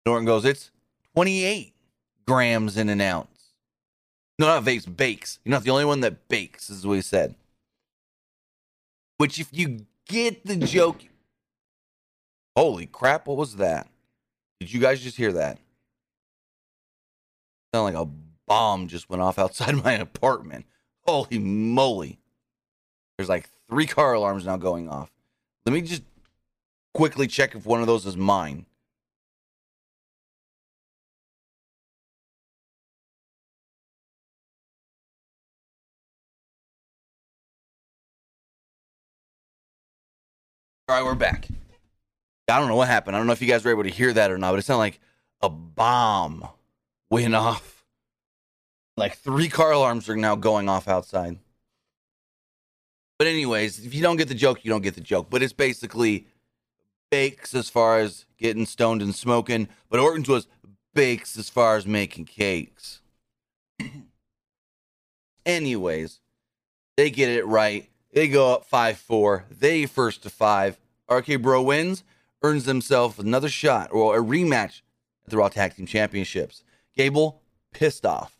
Norton 0.07 0.25
goes, 0.25 0.45
It's 0.47 0.71
28 1.15 1.75
grams 2.31 2.77
in 2.77 2.89
an 2.89 3.01
ounce. 3.01 3.55
No, 4.39 4.47
not 4.47 4.63
vapes, 4.65 4.97
bakes. 4.97 5.41
You're 5.45 5.51
not 5.51 5.65
the 5.65 5.71
only 5.71 5.85
one 5.85 5.99
that 6.03 6.29
bakes, 6.29 6.71
is 6.71 6.87
what 6.87 6.95
he 6.95 7.03
said. 7.03 7.35
Which, 9.17 9.41
if 9.41 9.49
you 9.51 9.87
get 10.07 10.47
the 10.47 10.55
joke, 10.55 11.03
holy 12.57 12.87
crap, 12.87 13.27
what 13.27 13.37
was 13.37 13.57
that? 13.57 13.89
Did 14.61 14.73
you 14.73 14.81
guys 14.81 15.01
just 15.01 15.17
hear 15.17 15.33
that? 15.33 15.59
Sound 17.75 17.93
like 17.93 18.01
a 18.01 18.09
bomb 18.47 18.87
just 18.87 19.11
went 19.11 19.23
off 19.23 19.37
outside 19.41 19.75
my 19.83 19.95
apartment. 19.95 20.67
Holy 21.05 21.41
moly. 21.41 22.21
There's 23.19 23.29
like 23.29 23.49
three 23.69 23.87
car 23.87 24.13
alarms 24.13 24.47
now 24.47 24.57
going 24.57 24.89
off. 24.89 25.11
Let 25.67 25.73
me 25.73 25.81
just 25.81 26.05
quickly 26.95 27.27
check 27.27 27.57
if 27.57 27.67
one 27.67 27.81
of 27.81 27.89
those 27.89 28.07
is 28.07 28.17
mine. 28.17 28.67
All 40.91 40.97
right, 40.97 41.05
we're 41.05 41.15
back. 41.15 41.47
I 42.49 42.59
don't 42.59 42.67
know 42.67 42.75
what 42.75 42.89
happened. 42.89 43.15
I 43.15 43.21
don't 43.21 43.29
know 43.29 43.33
if 43.33 43.41
you 43.41 43.47
guys 43.47 43.65
were 43.65 43.71
able 43.71 43.85
to 43.85 43.89
hear 43.91 44.13
that 44.13 44.33
or 44.33 44.39
not, 44.39 44.51
but 44.51 44.59
it 44.59 44.65
sounded 44.65 44.81
like 44.81 44.99
a 45.41 45.49
bomb 45.49 46.49
went 47.09 47.33
off. 47.33 47.85
Like 48.97 49.17
three 49.17 49.49
car 49.49 49.71
alarms 49.71 50.09
are 50.09 50.17
now 50.17 50.35
going 50.35 50.69
off 50.69 50.89
outside. 50.89 51.39
But, 53.21 53.29
anyways, 53.29 53.87
if 53.87 53.95
you 53.95 54.03
don't 54.03 54.17
get 54.17 54.27
the 54.27 54.35
joke, 54.35 54.65
you 54.65 54.69
don't 54.69 54.83
get 54.83 54.97
the 54.97 55.01
joke. 55.01 55.31
But 55.31 55.45
it's 55.45 55.53
basically 55.53 56.27
bakes 57.09 57.55
as 57.55 57.71
far 57.71 58.01
as 58.01 58.27
getting 58.37 58.67
stoned 58.67 59.01
and 59.01 59.15
smoking. 59.15 59.69
But 59.91 60.01
Orton's 60.01 60.29
was 60.29 60.49
bakes 60.93 61.39
as 61.39 61.49
far 61.49 61.77
as 61.77 61.87
making 61.87 62.25
cakes. 62.25 63.01
anyways, 65.47 66.19
they 66.97 67.11
get 67.11 67.29
it 67.29 67.47
right. 67.47 67.89
They 68.13 68.29
go 68.29 68.53
up 68.53 68.65
5 68.65 68.99
4. 68.99 69.47
They 69.51 69.87
first 69.87 70.23
to 70.25 70.31
five. 70.31 70.79
RK 71.11 71.41
Bro 71.43 71.63
wins, 71.63 72.05
earns 72.43 72.67
himself 72.67 73.19
another 73.19 73.49
shot 73.49 73.93
or 73.93 74.17
a 74.17 74.23
rematch 74.23 74.83
at 75.25 75.31
the 75.31 75.37
Raw 75.37 75.49
Tag 75.49 75.75
Team 75.77 75.87
Championships. 75.87 76.63
Gable 76.97 77.43
pissed 77.73 78.07
off. 78.07 78.37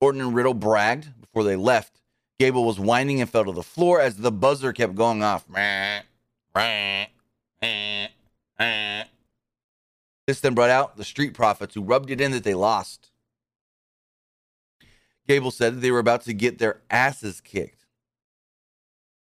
Orton 0.00 0.20
and 0.20 0.34
Riddle 0.34 0.54
bragged 0.54 1.20
before 1.20 1.44
they 1.44 1.56
left. 1.56 2.00
Gable 2.38 2.64
was 2.64 2.80
whining 2.80 3.20
and 3.20 3.28
fell 3.28 3.44
to 3.44 3.52
the 3.52 3.62
floor 3.62 4.00
as 4.00 4.16
the 4.16 4.32
buzzer 4.32 4.72
kept 4.72 4.94
going 4.94 5.22
off. 5.22 5.44
This 10.26 10.40
then 10.40 10.54
brought 10.54 10.70
out 10.70 10.96
the 10.96 11.04
Street 11.04 11.34
Profits, 11.34 11.74
who 11.74 11.82
rubbed 11.82 12.10
it 12.10 12.20
in 12.20 12.30
that 12.32 12.44
they 12.44 12.54
lost. 12.54 13.10
Gable 15.28 15.50
said 15.50 15.74
that 15.74 15.80
they 15.80 15.90
were 15.90 15.98
about 15.98 16.22
to 16.22 16.32
get 16.32 16.58
their 16.58 16.80
asses 16.90 17.40
kicked. 17.40 17.79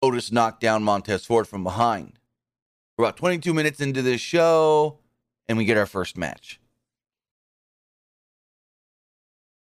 Otis 0.01 0.31
knocked 0.31 0.59
down 0.61 0.83
Montez 0.83 1.25
Ford 1.25 1.47
from 1.47 1.63
behind. 1.63 2.19
We're 2.97 3.05
about 3.05 3.17
22 3.17 3.53
minutes 3.53 3.79
into 3.79 4.01
this 4.01 4.21
show, 4.21 4.99
and 5.47 5.57
we 5.57 5.65
get 5.65 5.77
our 5.77 5.85
first 5.85 6.17
match. 6.17 6.59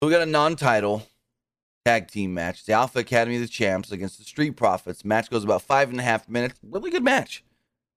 We 0.01 0.11
got 0.11 0.21
a 0.21 0.27
non-title 0.27 1.07
tag 1.85 2.07
team 2.09 2.33
match. 2.33 2.65
The 2.65 2.73
Alpha 2.73 2.99
Academy 2.99 3.37
of 3.37 3.41
the 3.41 3.47
Champs 3.47 3.91
against 3.91 4.17
the 4.17 4.25
Street 4.25 4.51
Profits. 4.51 5.03
Match 5.03 5.29
goes 5.29 5.43
about 5.43 5.61
five 5.61 5.89
and 5.89 5.99
a 5.99 6.03
half 6.03 6.29
minutes. 6.29 6.59
Really 6.61 6.91
good 6.91 7.03
match. 7.03 7.43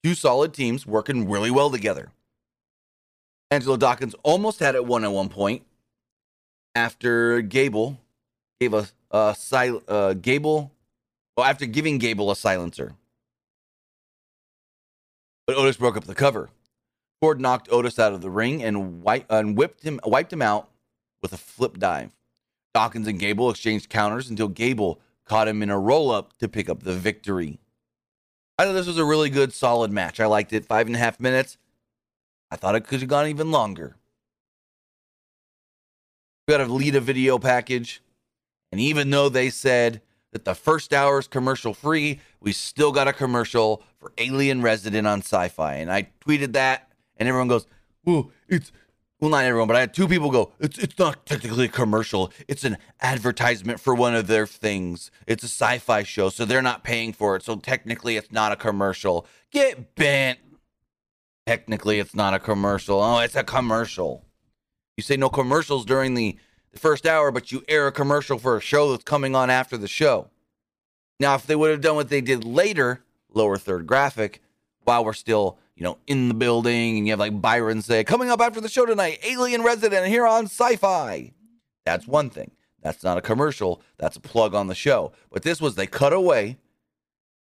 Two 0.04 0.14
solid 0.14 0.54
teams 0.54 0.86
working 0.86 1.30
really 1.30 1.52
well 1.52 1.70
together. 1.70 2.12
Angelo 3.52 3.76
Dawkins 3.76 4.16
almost 4.24 4.60
had 4.60 4.76
it 4.76 4.86
one 4.86 5.04
at 5.04 5.12
one 5.12 5.28
point 5.28 5.64
after 6.76 7.42
Gable 7.42 8.00
gave 8.60 8.74
a, 8.74 8.88
uh, 9.12 10.14
Gable, 10.14 10.72
well, 11.36 11.46
after 11.46 11.66
giving 11.66 11.98
Gable 11.98 12.32
a 12.32 12.36
silencer. 12.36 12.94
But 15.48 15.56
Otis 15.56 15.78
broke 15.78 15.98
up 15.98 16.04
the 16.04 16.16
cover. 16.16 16.50
Ford 17.22 17.42
knocked 17.42 17.72
Otis 17.72 18.00
out 18.00 18.14
of 18.14 18.22
the 18.22 18.30
ring 18.30 18.64
and, 18.64 19.02
wi- 19.04 19.26
and 19.30 19.58
whipped 19.58 19.84
him, 19.84 20.00
wiped 20.06 20.32
him 20.32 20.42
out 20.42 20.70
with 21.22 21.34
a 21.34 21.38
flip 21.38 21.78
dive. 21.78 22.16
Dawkins 22.74 23.08
and 23.08 23.20
Gable 23.20 23.50
exchanged 23.50 23.90
counters 23.90 24.30
until 24.30 24.48
Gable 24.48 25.02
caught 25.26 25.48
him 25.48 25.62
in 25.62 25.70
a 25.70 25.80
roll 25.80 26.12
up 26.12 26.38
to 26.40 26.48
pick 26.48 26.70
up 26.70 26.84
the 26.84 26.94
victory. 26.94 27.60
I 28.58 28.66
thought 28.66 28.74
this 28.74 28.88
was 28.88 28.98
a 28.98 29.06
really 29.06 29.30
good, 29.30 29.54
solid 29.54 29.92
match. 29.92 30.20
I 30.20 30.26
liked 30.26 30.54
it. 30.54 30.66
Five 30.66 30.88
and 30.88 30.96
a 30.96 31.00
half 31.00 31.20
minutes. 31.20 31.58
I 32.52 32.56
thought 32.56 32.76
it 32.76 32.86
could 32.86 33.00
have 33.00 33.10
gone 33.10 33.28
even 33.28 33.52
longer. 33.52 33.96
We 36.48 36.54
got 36.54 36.62
a 36.62 36.72
lead 36.72 36.96
a 36.96 37.00
video 37.00 37.40
package. 37.40 38.02
And 38.72 38.82
even 38.82 39.10
though 39.10 39.30
they 39.30 39.50
said 39.50 40.02
that 40.32 40.46
the 40.46 40.56
first 40.56 40.94
hour 40.94 41.20
is 41.20 41.28
commercial 41.28 41.74
free, 41.74 42.20
we 42.40 42.52
still 42.52 42.92
got 42.92 43.08
a 43.08 43.14
commercial 43.14 43.84
for 44.00 44.12
Alien 44.18 44.62
Resident 44.62 45.08
on 45.08 45.20
sci 45.20 45.48
fi. 45.50 45.76
And 45.76 45.92
I 45.92 46.10
tweeted 46.26 46.54
that, 46.54 46.92
and 47.18 47.28
everyone 47.28 47.48
goes, 47.48 47.68
Well, 48.06 48.32
it's 48.48 48.72
well, 49.20 49.32
not 49.32 49.44
everyone, 49.44 49.68
but 49.68 49.76
I 49.76 49.82
had 49.82 49.94
two 49.94 50.08
people 50.08 50.32
go, 50.32 50.54
it's 50.60 50.78
it's 50.78 50.98
not 50.98 51.26
technically 51.26 51.66
a 51.66 51.70
commercial. 51.70 52.32
It's 52.48 52.64
an 52.64 52.78
advertisement 53.02 53.82
for 53.82 53.94
one 53.94 54.16
of 54.16 54.28
their 54.28 54.48
things. 54.48 55.12
It's 55.28 55.44
a 55.44 55.48
sci-fi 55.48 56.04
show, 56.04 56.30
so 56.30 56.46
they're 56.46 56.62
not 56.62 56.86
paying 56.86 57.12
for 57.12 57.36
it. 57.36 57.44
So 57.44 57.58
technically 57.58 58.16
it's 58.16 58.32
not 58.32 58.54
a 58.54 58.56
commercial. 58.56 59.28
Get 59.52 59.96
bent. 59.96 60.40
Technically 61.46 62.00
it's 62.00 62.16
not 62.16 62.34
a 62.34 62.40
commercial. 62.40 63.02
Oh, 63.02 63.20
it's 63.20 63.36
a 63.36 63.44
commercial. 63.44 64.26
You 64.96 65.04
say 65.04 65.18
no 65.18 65.30
commercials 65.30 65.84
during 65.84 66.14
the, 66.14 66.38
the 66.72 66.80
first 66.80 67.06
hour, 67.06 67.32
but 67.32 67.52
you 67.52 67.64
air 67.68 67.88
a 67.88 67.92
commercial 67.92 68.38
for 68.38 68.58
a 68.58 68.62
show 68.62 68.92
that's 68.92 69.04
coming 69.04 69.36
on 69.36 69.50
after 69.50 69.78
the 69.78 69.88
show. 69.88 70.30
Now, 71.20 71.36
if 71.36 71.46
they 71.46 71.56
would 71.56 71.72
have 71.72 71.82
done 71.82 71.96
what 71.96 72.10
they 72.10 72.22
did 72.22 72.44
later, 72.44 73.04
lower 73.34 73.58
third 73.58 73.88
graphic, 73.88 74.42
while 74.84 75.04
we're 75.04 75.14
still 75.14 75.58
you 75.80 75.86
know, 75.86 75.98
in 76.08 76.28
the 76.28 76.34
building, 76.34 76.98
and 76.98 77.08
you 77.08 77.14
have 77.14 77.20
like 77.20 77.42
Byron 77.42 77.82
say, 77.82 78.04
coming 78.04 78.30
up 78.30 78.42
after 78.42 78.60
the 78.60 78.68
show 78.68 78.86
tonight, 78.86 79.20
Alien 79.24 79.64
Resident 79.64 80.08
here 80.08 80.28
on 80.28 80.44
Sci 80.44 80.76
Fi. 80.76 81.32
That's 81.86 82.06
one 82.06 82.30
thing. 82.30 82.52
That's 82.84 83.02
not 83.02 83.18
a 83.18 83.22
commercial. 83.22 83.82
That's 83.98 84.18
a 84.18 84.20
plug 84.20 84.54
on 84.54 84.68
the 84.68 84.76
show. 84.76 85.14
But 85.32 85.44
this 85.44 85.62
was 85.62 85.76
they 85.76 85.88
cut 85.88 86.12
away, 86.12 86.58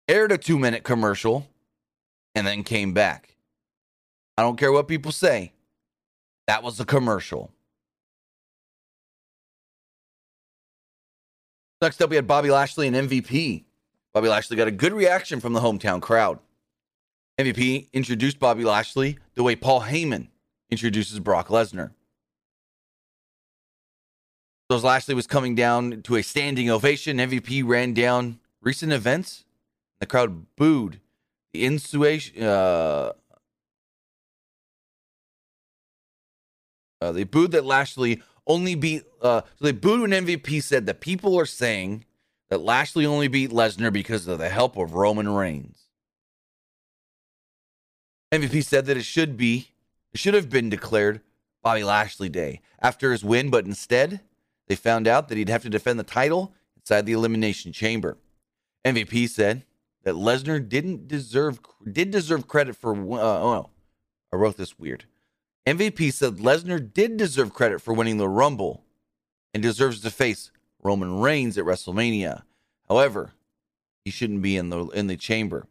aired 0.09 0.33
a 0.33 0.37
two 0.37 0.59
minute 0.59 0.83
commercial, 0.83 1.47
and 2.35 2.45
then 2.45 2.65
came 2.65 2.93
back. 2.93 3.37
I 4.37 4.41
don't 4.41 4.57
care 4.57 4.73
what 4.73 4.89
people 4.89 5.13
say. 5.13 5.53
That 6.47 6.63
was 6.63 6.81
a 6.81 6.85
commercial. 6.85 7.53
Next 11.81 12.01
up, 12.01 12.09
we 12.09 12.15
had 12.15 12.27
Bobby 12.27 12.49
Lashley 12.49 12.87
and 12.87 12.95
MVP. 12.95 13.63
Bobby 14.13 14.29
Lashley 14.29 14.57
got 14.57 14.67
a 14.67 14.71
good 14.71 14.93
reaction 14.93 15.39
from 15.39 15.53
the 15.53 15.59
hometown 15.59 16.01
crowd. 16.01 16.39
MVP 17.39 17.91
introduced 17.93 18.39
Bobby 18.39 18.63
Lashley 18.63 19.19
the 19.35 19.43
way 19.43 19.55
Paul 19.55 19.81
Heyman 19.81 20.29
introduces 20.71 21.19
Brock 21.19 21.49
Lesnar. 21.49 21.91
So 24.69 24.77
as 24.77 24.83
Lashley 24.83 25.13
was 25.13 25.27
coming 25.27 25.53
down 25.53 26.01
to 26.01 26.15
a 26.15 26.23
standing 26.23 26.69
ovation, 26.69 27.17
MVP 27.17 27.63
ran 27.65 27.93
down 27.93 28.39
recent 28.61 28.91
events. 28.91 29.45
The 29.99 30.07
crowd 30.07 30.47
booed 30.55 30.99
the 31.53 31.63
insuation. 31.63 32.43
Uh, 32.43 33.13
uh, 37.01 37.11
they 37.11 37.23
booed 37.23 37.51
that 37.51 37.65
Lashley 37.65 38.21
only 38.47 38.75
beat. 38.75 39.03
Uh, 39.21 39.41
so 39.55 39.65
they 39.65 39.71
booed 39.71 40.01
when 40.01 40.11
MVP 40.11 40.63
said 40.63 40.85
that 40.87 41.01
people 41.01 41.37
are 41.37 41.45
saying 41.45 42.05
that 42.49 42.61
Lashley 42.61 43.05
only 43.05 43.27
beat 43.27 43.51
Lesnar 43.51 43.91
because 43.91 44.27
of 44.27 44.39
the 44.39 44.49
help 44.49 44.77
of 44.77 44.93
Roman 44.93 45.29
Reigns. 45.29 45.83
MVP 48.31 48.63
said 48.65 48.85
that 48.85 48.97
it 48.97 49.03
should 49.03 49.37
be, 49.37 49.69
it 50.13 50.19
should 50.19 50.33
have 50.33 50.49
been 50.49 50.69
declared 50.69 51.21
Bobby 51.63 51.83
Lashley 51.83 52.29
Day 52.29 52.61
after 52.79 53.11
his 53.11 53.23
win, 53.23 53.49
but 53.49 53.65
instead 53.65 54.21
they 54.67 54.75
found 54.75 55.07
out 55.07 55.27
that 55.27 55.37
he'd 55.37 55.49
have 55.49 55.63
to 55.63 55.69
defend 55.69 55.99
the 55.99 56.03
title 56.03 56.53
inside 56.75 57.05
the 57.05 57.13
Elimination 57.13 57.71
Chamber. 57.71 58.17
MVP 58.85 59.29
said 59.29 59.63
that 60.03 60.15
Lesnar 60.15 60.67
didn't 60.67 61.07
deserve 61.07 61.59
did 61.89 62.11
deserve 62.11 62.47
credit 62.47 62.75
for. 62.75 62.93
Uh, 62.93 63.19
oh, 63.21 63.69
I 64.31 64.35
wrote 64.35 64.57
this 64.57 64.77
weird. 64.79 65.05
MVP 65.67 66.13
said 66.13 66.37
Lesnar 66.37 66.79
did 66.93 67.17
deserve 67.17 67.53
credit 67.53 67.81
for 67.81 67.93
winning 67.93 68.15
the 68.15 68.29
Rumble 68.29 68.85
and 69.53 69.61
deserves 69.61 69.99
to 69.99 70.09
face 70.09 70.49
Roman 70.81 71.19
Reigns 71.19 71.57
at 71.57 71.65
WrestleMania. 71.65 72.43
However, 72.87 73.33
he 74.05 74.11
shouldn't 74.11 74.41
be 74.41 74.55
in 74.55 74.69
the 74.69 74.85
in 74.87 75.07
the 75.07 75.17
chamber. 75.17 75.67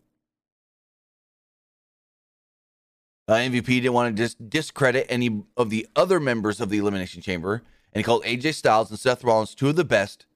Uh, 3.26 3.36
MVP 3.36 3.64
didn't 3.64 3.94
want 3.94 4.14
to 4.14 4.22
dis- 4.22 4.34
discredit 4.34 5.06
any 5.08 5.42
of 5.56 5.70
the 5.70 5.88
other 5.96 6.20
members 6.20 6.60
of 6.60 6.68
the 6.68 6.76
Elimination 6.76 7.22
Chamber, 7.22 7.62
and 7.92 7.98
he 7.98 8.04
called 8.04 8.22
AJ 8.24 8.54
Styles 8.54 8.90
and 8.90 8.98
Seth 9.00 9.24
Rollins 9.24 9.54
two 9.54 9.70
of 9.70 9.76
the 9.76 9.84
best 9.84 10.26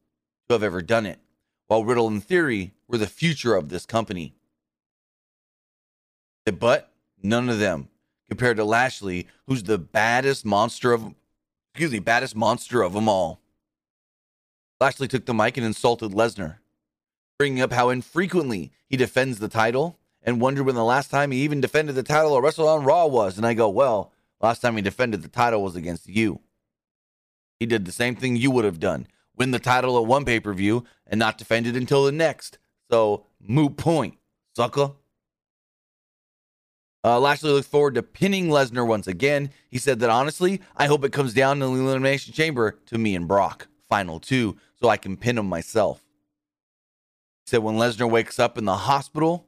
to 0.48 0.54
have 0.54 0.62
ever 0.62 0.80
done 0.80 1.04
it, 1.04 1.20
while 1.66 1.84
Riddle 1.84 2.08
and 2.08 2.24
Theory 2.24 2.72
were 2.88 2.98
the 2.98 3.06
future 3.06 3.54
of 3.54 3.68
this 3.68 3.84
company. 3.84 4.34
But 6.46 6.90
none 7.22 7.50
of 7.50 7.58
them 7.58 7.90
compared 8.30 8.56
to 8.56 8.64
Lashley, 8.64 9.26
who's 9.46 9.64
the 9.64 9.76
baddest 9.76 10.46
monster 10.46 10.92
of, 10.92 11.14
excuse 11.74 11.90
me, 11.90 11.98
baddest 11.98 12.34
monster 12.34 12.82
of 12.82 12.94
them 12.94 13.08
all. 13.08 13.40
Lashley 14.80 15.08
took 15.08 15.26
the 15.26 15.34
mic 15.34 15.56
and 15.56 15.66
insulted 15.66 16.12
Lesnar, 16.12 16.58
bringing 17.38 17.60
up 17.60 17.72
how 17.72 17.90
infrequently 17.90 18.72
he 18.88 18.96
defends 18.96 19.38
the 19.38 19.48
title 19.48 19.98
and 20.22 20.40
wondered 20.40 20.64
when 20.64 20.74
the 20.74 20.84
last 20.84 21.10
time 21.10 21.32
he 21.32 21.42
even 21.42 21.60
defended 21.60 21.94
the 21.94 22.02
title 22.02 22.32
or 22.32 22.40
wrestled 22.42 22.68
on 22.68 22.84
Raw 22.84 23.06
was. 23.06 23.36
And 23.36 23.46
I 23.46 23.52
go, 23.52 23.68
well, 23.68 24.12
last 24.40 24.60
time 24.60 24.76
he 24.76 24.82
defended 24.82 25.22
the 25.22 25.28
title 25.28 25.62
was 25.62 25.76
against 25.76 26.08
you. 26.08 26.40
He 27.58 27.66
did 27.66 27.84
the 27.84 27.92
same 27.92 28.16
thing 28.16 28.36
you 28.36 28.50
would 28.50 28.64
have 28.64 28.80
done 28.80 29.06
win 29.40 29.50
the 29.52 29.58
title 29.58 29.96
at 29.96 30.04
one 30.04 30.26
pay 30.26 30.38
per 30.38 30.52
view 30.52 30.84
and 31.06 31.18
not 31.18 31.38
defend 31.38 31.66
it 31.66 31.74
until 31.74 32.04
the 32.04 32.12
next. 32.12 32.58
So, 32.90 33.24
moot 33.40 33.78
point, 33.78 34.18
sucker. 34.54 34.92
Uh, 37.02 37.18
Lashley 37.18 37.50
looks 37.50 37.66
forward 37.66 37.94
to 37.94 38.02
pinning 38.02 38.48
Lesnar 38.48 38.86
once 38.86 39.06
again. 39.06 39.50
He 39.70 39.78
said 39.78 40.00
that 40.00 40.10
honestly, 40.10 40.60
I 40.76 40.86
hope 40.86 41.04
it 41.04 41.12
comes 41.12 41.32
down 41.32 41.62
in 41.62 41.74
the 41.74 41.80
Elimination 41.80 42.34
Chamber 42.34 42.78
to 42.86 42.98
me 42.98 43.14
and 43.14 43.26
Brock, 43.26 43.68
final 43.88 44.20
two, 44.20 44.56
so 44.80 44.88
I 44.88 44.98
can 44.98 45.16
pin 45.16 45.38
him 45.38 45.48
myself. 45.48 46.04
He 47.46 47.50
said 47.50 47.62
when 47.62 47.76
Lesnar 47.76 48.10
wakes 48.10 48.38
up 48.38 48.58
in 48.58 48.66
the 48.66 48.76
hospital, 48.76 49.46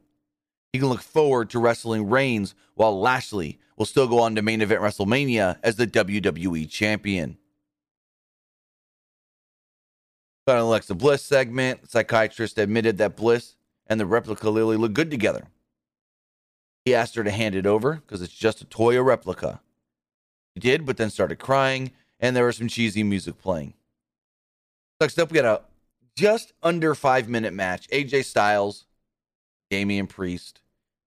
he 0.72 0.79
can 0.79 0.88
look 0.88 1.03
forward 1.03 1.50
to 1.50 1.59
wrestling 1.59 2.09
Reigns 2.09 2.55
while 2.74 2.98
Lashley 2.98 3.59
will 3.77 3.85
still 3.85 4.09
go 4.09 4.20
on 4.20 4.35
to 4.35 4.42
main 4.42 4.62
event 4.62 4.81
WrestleMania 4.81 5.59
as 5.62 5.77
the 5.77 5.87
WWE 5.87 6.68
champion. 6.70 7.37
An 10.46 10.57
Alexa 10.57 10.94
Bliss 10.94 11.22
segment. 11.22 11.90
Psychiatrist 11.90 12.59
admitted 12.59 12.98
that 12.98 13.16
Bliss 13.16 13.57
and 13.87 14.00
the 14.00 14.07
replica 14.07 14.50
Lilly 14.50 14.77
look 14.77 14.92
good 14.92 15.11
together. 15.11 15.46
He 16.85 16.95
asked 16.95 17.14
her 17.14 17.25
to 17.25 17.31
hand 17.31 17.55
it 17.55 17.66
over 17.66 17.95
because 17.95 18.23
it's 18.23 18.35
just 18.35 18.61
a 18.61 18.64
toy, 18.64 18.99
a 18.99 19.03
replica. 19.03 19.61
She 20.55 20.61
did, 20.61 20.85
but 20.85 20.97
then 20.97 21.11
started 21.11 21.38
crying, 21.38 21.92
and 22.18 22.35
there 22.35 22.47
was 22.47 22.57
some 22.57 22.68
cheesy 22.68 23.03
music 23.03 23.38
playing. 23.38 23.75
Next 25.01 25.18
up, 25.18 25.31
we 25.31 25.37
got 25.37 25.45
a 25.45 25.62
just 26.16 26.53
under 26.62 26.95
five 26.95 27.29
minute 27.29 27.53
match 27.53 27.88
AJ 27.88 28.25
Styles, 28.25 28.87
Damian 29.71 30.07
Priest, 30.07 30.61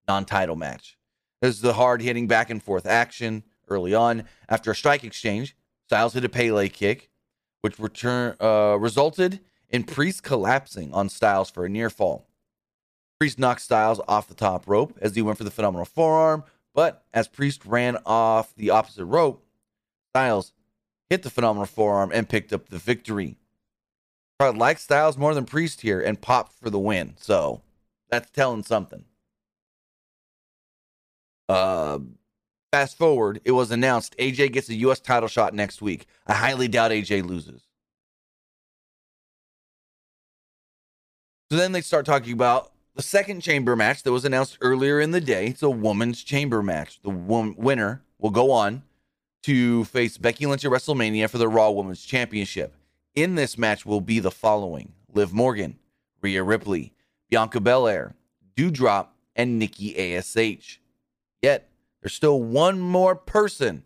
non 0.08 0.24
title 0.24 0.56
match. 0.56 0.98
This 1.40 1.54
is 1.54 1.60
the 1.60 1.74
hard 1.74 2.02
hitting 2.02 2.26
back 2.26 2.50
and 2.50 2.62
forth 2.62 2.86
action 2.86 3.44
early 3.68 3.94
on. 3.94 4.24
After 4.48 4.70
a 4.70 4.74
strike 4.74 5.04
exchange, 5.04 5.56
Styles 5.86 6.14
hit 6.14 6.24
a 6.24 6.28
Pele 6.28 6.68
kick, 6.68 7.10
which 7.60 7.78
return, 7.78 8.36
uh, 8.40 8.76
resulted 8.78 9.40
in 9.68 9.84
Priest 9.84 10.22
collapsing 10.22 10.92
on 10.92 11.08
Styles 11.08 11.50
for 11.50 11.64
a 11.64 11.68
near 11.68 11.90
fall. 11.90 12.26
Priest 13.18 13.38
knocked 13.38 13.62
Styles 13.62 14.00
off 14.06 14.28
the 14.28 14.34
top 14.34 14.68
rope 14.68 14.96
as 15.00 15.14
he 15.14 15.22
went 15.22 15.38
for 15.38 15.44
the 15.44 15.50
phenomenal 15.50 15.86
forearm, 15.86 16.44
but 16.74 17.04
as 17.14 17.28
Priest 17.28 17.64
ran 17.64 17.96
off 18.04 18.54
the 18.56 18.70
opposite 18.70 19.06
rope, 19.06 19.42
Styles 20.12 20.52
hit 21.08 21.22
the 21.22 21.30
phenomenal 21.30 21.66
forearm 21.66 22.10
and 22.12 22.28
picked 22.28 22.52
up 22.52 22.68
the 22.68 22.78
victory. 22.78 23.38
Crowd 24.38 24.58
liked 24.58 24.80
Styles 24.80 25.16
more 25.16 25.34
than 25.34 25.46
Priest 25.46 25.80
here 25.80 26.00
and 26.00 26.20
popped 26.20 26.52
for 26.60 26.68
the 26.68 26.78
win, 26.78 27.14
so 27.18 27.62
that's 28.10 28.30
telling 28.30 28.62
something. 28.62 29.04
Uh, 31.48 32.00
fast 32.70 32.98
forward, 32.98 33.40
it 33.46 33.52
was 33.52 33.70
announced 33.70 34.14
AJ 34.18 34.52
gets 34.52 34.68
a 34.68 34.74
U.S. 34.74 35.00
title 35.00 35.28
shot 35.28 35.54
next 35.54 35.80
week. 35.80 36.06
I 36.26 36.34
highly 36.34 36.68
doubt 36.68 36.90
AJ 36.90 37.24
loses. 37.24 37.62
So 41.50 41.56
then 41.56 41.72
they 41.72 41.80
start 41.80 42.04
talking 42.04 42.32
about 42.32 42.72
the 42.96 43.02
second 43.02 43.42
chamber 43.42 43.76
match 43.76 44.02
that 44.02 44.10
was 44.10 44.24
announced 44.24 44.56
earlier 44.62 45.00
in 45.00 45.10
the 45.10 45.20
day. 45.20 45.48
It's 45.48 45.62
a 45.62 45.68
woman's 45.68 46.24
chamber 46.24 46.62
match. 46.62 46.98
The 47.02 47.10
winner 47.10 48.02
will 48.18 48.30
go 48.30 48.50
on 48.50 48.82
to 49.42 49.84
face 49.84 50.16
Becky 50.16 50.46
Lynch 50.46 50.64
at 50.64 50.70
WrestleMania 50.70 51.28
for 51.28 51.36
the 51.36 51.46
Raw 51.46 51.70
Women's 51.70 52.02
Championship. 52.02 52.74
In 53.14 53.34
this 53.34 53.58
match 53.58 53.84
will 53.84 54.00
be 54.00 54.18
the 54.18 54.30
following 54.30 54.92
Liv 55.12 55.34
Morgan, 55.34 55.78
Rhea 56.22 56.42
Ripley, 56.42 56.94
Bianca 57.28 57.60
Belair, 57.60 58.14
Doudrop, 58.56 59.08
and 59.36 59.58
Nikki 59.58 60.16
ASH. 60.16 60.80
Yet, 61.42 61.68
there's 62.00 62.14
still 62.14 62.40
one 62.40 62.80
more 62.80 63.14
person 63.14 63.84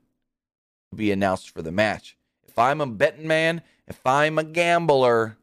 to 0.90 0.96
be 0.96 1.11
announced 1.11 1.51
for 1.51 1.62
the 1.62 1.73
match. 1.73 2.16
If 2.46 2.57
I'm 2.57 2.81
a 2.81 2.87
betting 2.87 3.27
man, 3.27 3.62
if 3.88 4.01
I'm 4.07 4.38
a 4.38 4.44
gambler, 4.44 5.37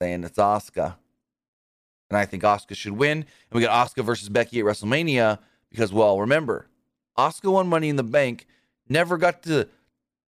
saying 0.00 0.24
it's 0.24 0.38
Asuka 0.38 0.96
and 2.12 2.18
I 2.18 2.26
think 2.26 2.42
Asuka 2.42 2.76
should 2.76 2.92
win. 2.92 3.18
And 3.18 3.26
we 3.52 3.62
got 3.62 3.88
Asuka 3.88 4.04
versus 4.04 4.28
Becky 4.28 4.60
at 4.60 4.66
WrestleMania 4.66 5.38
because, 5.70 5.92
well, 5.92 6.20
remember, 6.20 6.66
Asuka 7.18 7.50
won 7.50 7.68
Money 7.68 7.88
in 7.88 7.96
the 7.96 8.02
Bank, 8.02 8.46
never 8.88 9.16
got 9.16 9.42
to 9.44 9.68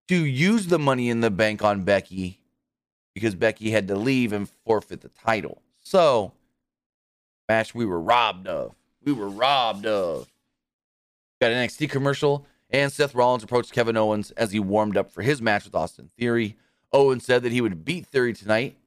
to 0.07 0.25
use 0.25 0.67
the 0.67 0.79
Money 0.79 1.09
in 1.09 1.19
the 1.21 1.29
Bank 1.29 1.63
on 1.63 1.83
Becky 1.83 2.39
because 3.13 3.35
Becky 3.35 3.71
had 3.71 3.87
to 3.89 3.95
leave 3.95 4.31
and 4.31 4.49
forfeit 4.65 5.01
the 5.01 5.09
title. 5.09 5.61
So, 5.79 6.33
match 7.49 7.75
we 7.75 7.85
were 7.85 7.99
robbed 7.99 8.47
of. 8.47 8.75
We 9.03 9.11
were 9.11 9.29
robbed 9.29 9.85
of. 9.85 10.29
Got 11.41 11.51
an 11.51 11.67
NXT 11.67 11.89
commercial, 11.89 12.45
and 12.69 12.91
Seth 12.91 13.13
Rollins 13.13 13.43
approached 13.43 13.73
Kevin 13.73 13.97
Owens 13.97 14.31
as 14.31 14.53
he 14.53 14.59
warmed 14.59 14.95
up 14.95 15.11
for 15.11 15.21
his 15.21 15.41
match 15.41 15.65
with 15.65 15.75
Austin 15.75 16.09
Theory. 16.17 16.55
Owens 16.93 17.25
said 17.25 17.43
that 17.43 17.51
he 17.51 17.59
would 17.59 17.83
beat 17.83 18.05
Theory 18.07 18.33
tonight 18.33 18.77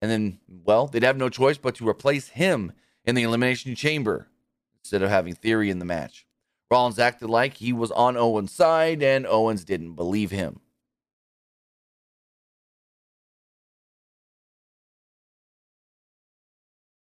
and 0.00 0.10
then, 0.10 0.38
well, 0.48 0.86
they'd 0.86 1.02
have 1.02 1.16
no 1.16 1.28
choice 1.28 1.58
but 1.58 1.74
to 1.76 1.88
replace 1.88 2.28
him 2.28 2.72
in 3.04 3.14
the 3.14 3.22
Elimination 3.22 3.74
Chamber 3.74 4.28
instead 4.80 5.02
of 5.02 5.10
having 5.10 5.34
Theory 5.34 5.70
in 5.70 5.78
the 5.78 5.84
match. 5.84 6.26
Rollins 6.70 6.98
acted 6.98 7.28
like 7.28 7.54
he 7.54 7.72
was 7.72 7.90
on 7.92 8.16
Owens' 8.16 8.52
side, 8.52 9.02
and 9.02 9.26
Owens 9.26 9.64
didn't 9.64 9.94
believe 9.94 10.30
him. 10.30 10.60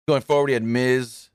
Going 0.07 0.21
forward, 0.21 0.47
he 0.47 0.53
had 0.53 0.63
Miz, 0.63 1.29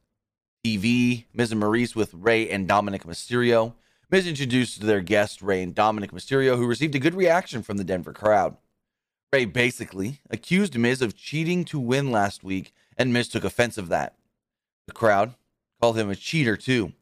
TV, 0.64 1.24
Miz 1.34 1.52
and 1.52 1.60
Maryse 1.60 1.94
with 1.94 2.14
Rey 2.14 2.48
and 2.48 2.66
Dominic 2.66 3.04
Mysterio. 3.04 3.74
Miz 4.10 4.26
introduced 4.26 4.80
their 4.80 5.00
guest, 5.00 5.42
Rey 5.42 5.62
and 5.62 5.74
Dominic 5.74 6.12
Mysterio, 6.12 6.56
who 6.56 6.66
received 6.66 6.94
a 6.94 6.98
good 6.98 7.14
reaction 7.14 7.62
from 7.62 7.76
the 7.76 7.84
Denver 7.84 8.12
crowd. 8.12 8.56
Rey 9.32 9.46
basically 9.46 10.20
accused 10.28 10.76
Miz 10.76 11.00
of 11.00 11.16
cheating 11.16 11.64
to 11.66 11.80
win 11.80 12.12
last 12.12 12.44
week, 12.44 12.74
and 12.98 13.14
Miz 13.14 13.28
took 13.28 13.44
offense 13.44 13.78
of 13.78 13.88
that. 13.88 14.14
The 14.86 14.92
crowd 14.92 15.34
called 15.80 15.96
him 15.96 16.10
a 16.10 16.16
cheater 16.16 16.54
too. 16.54 16.92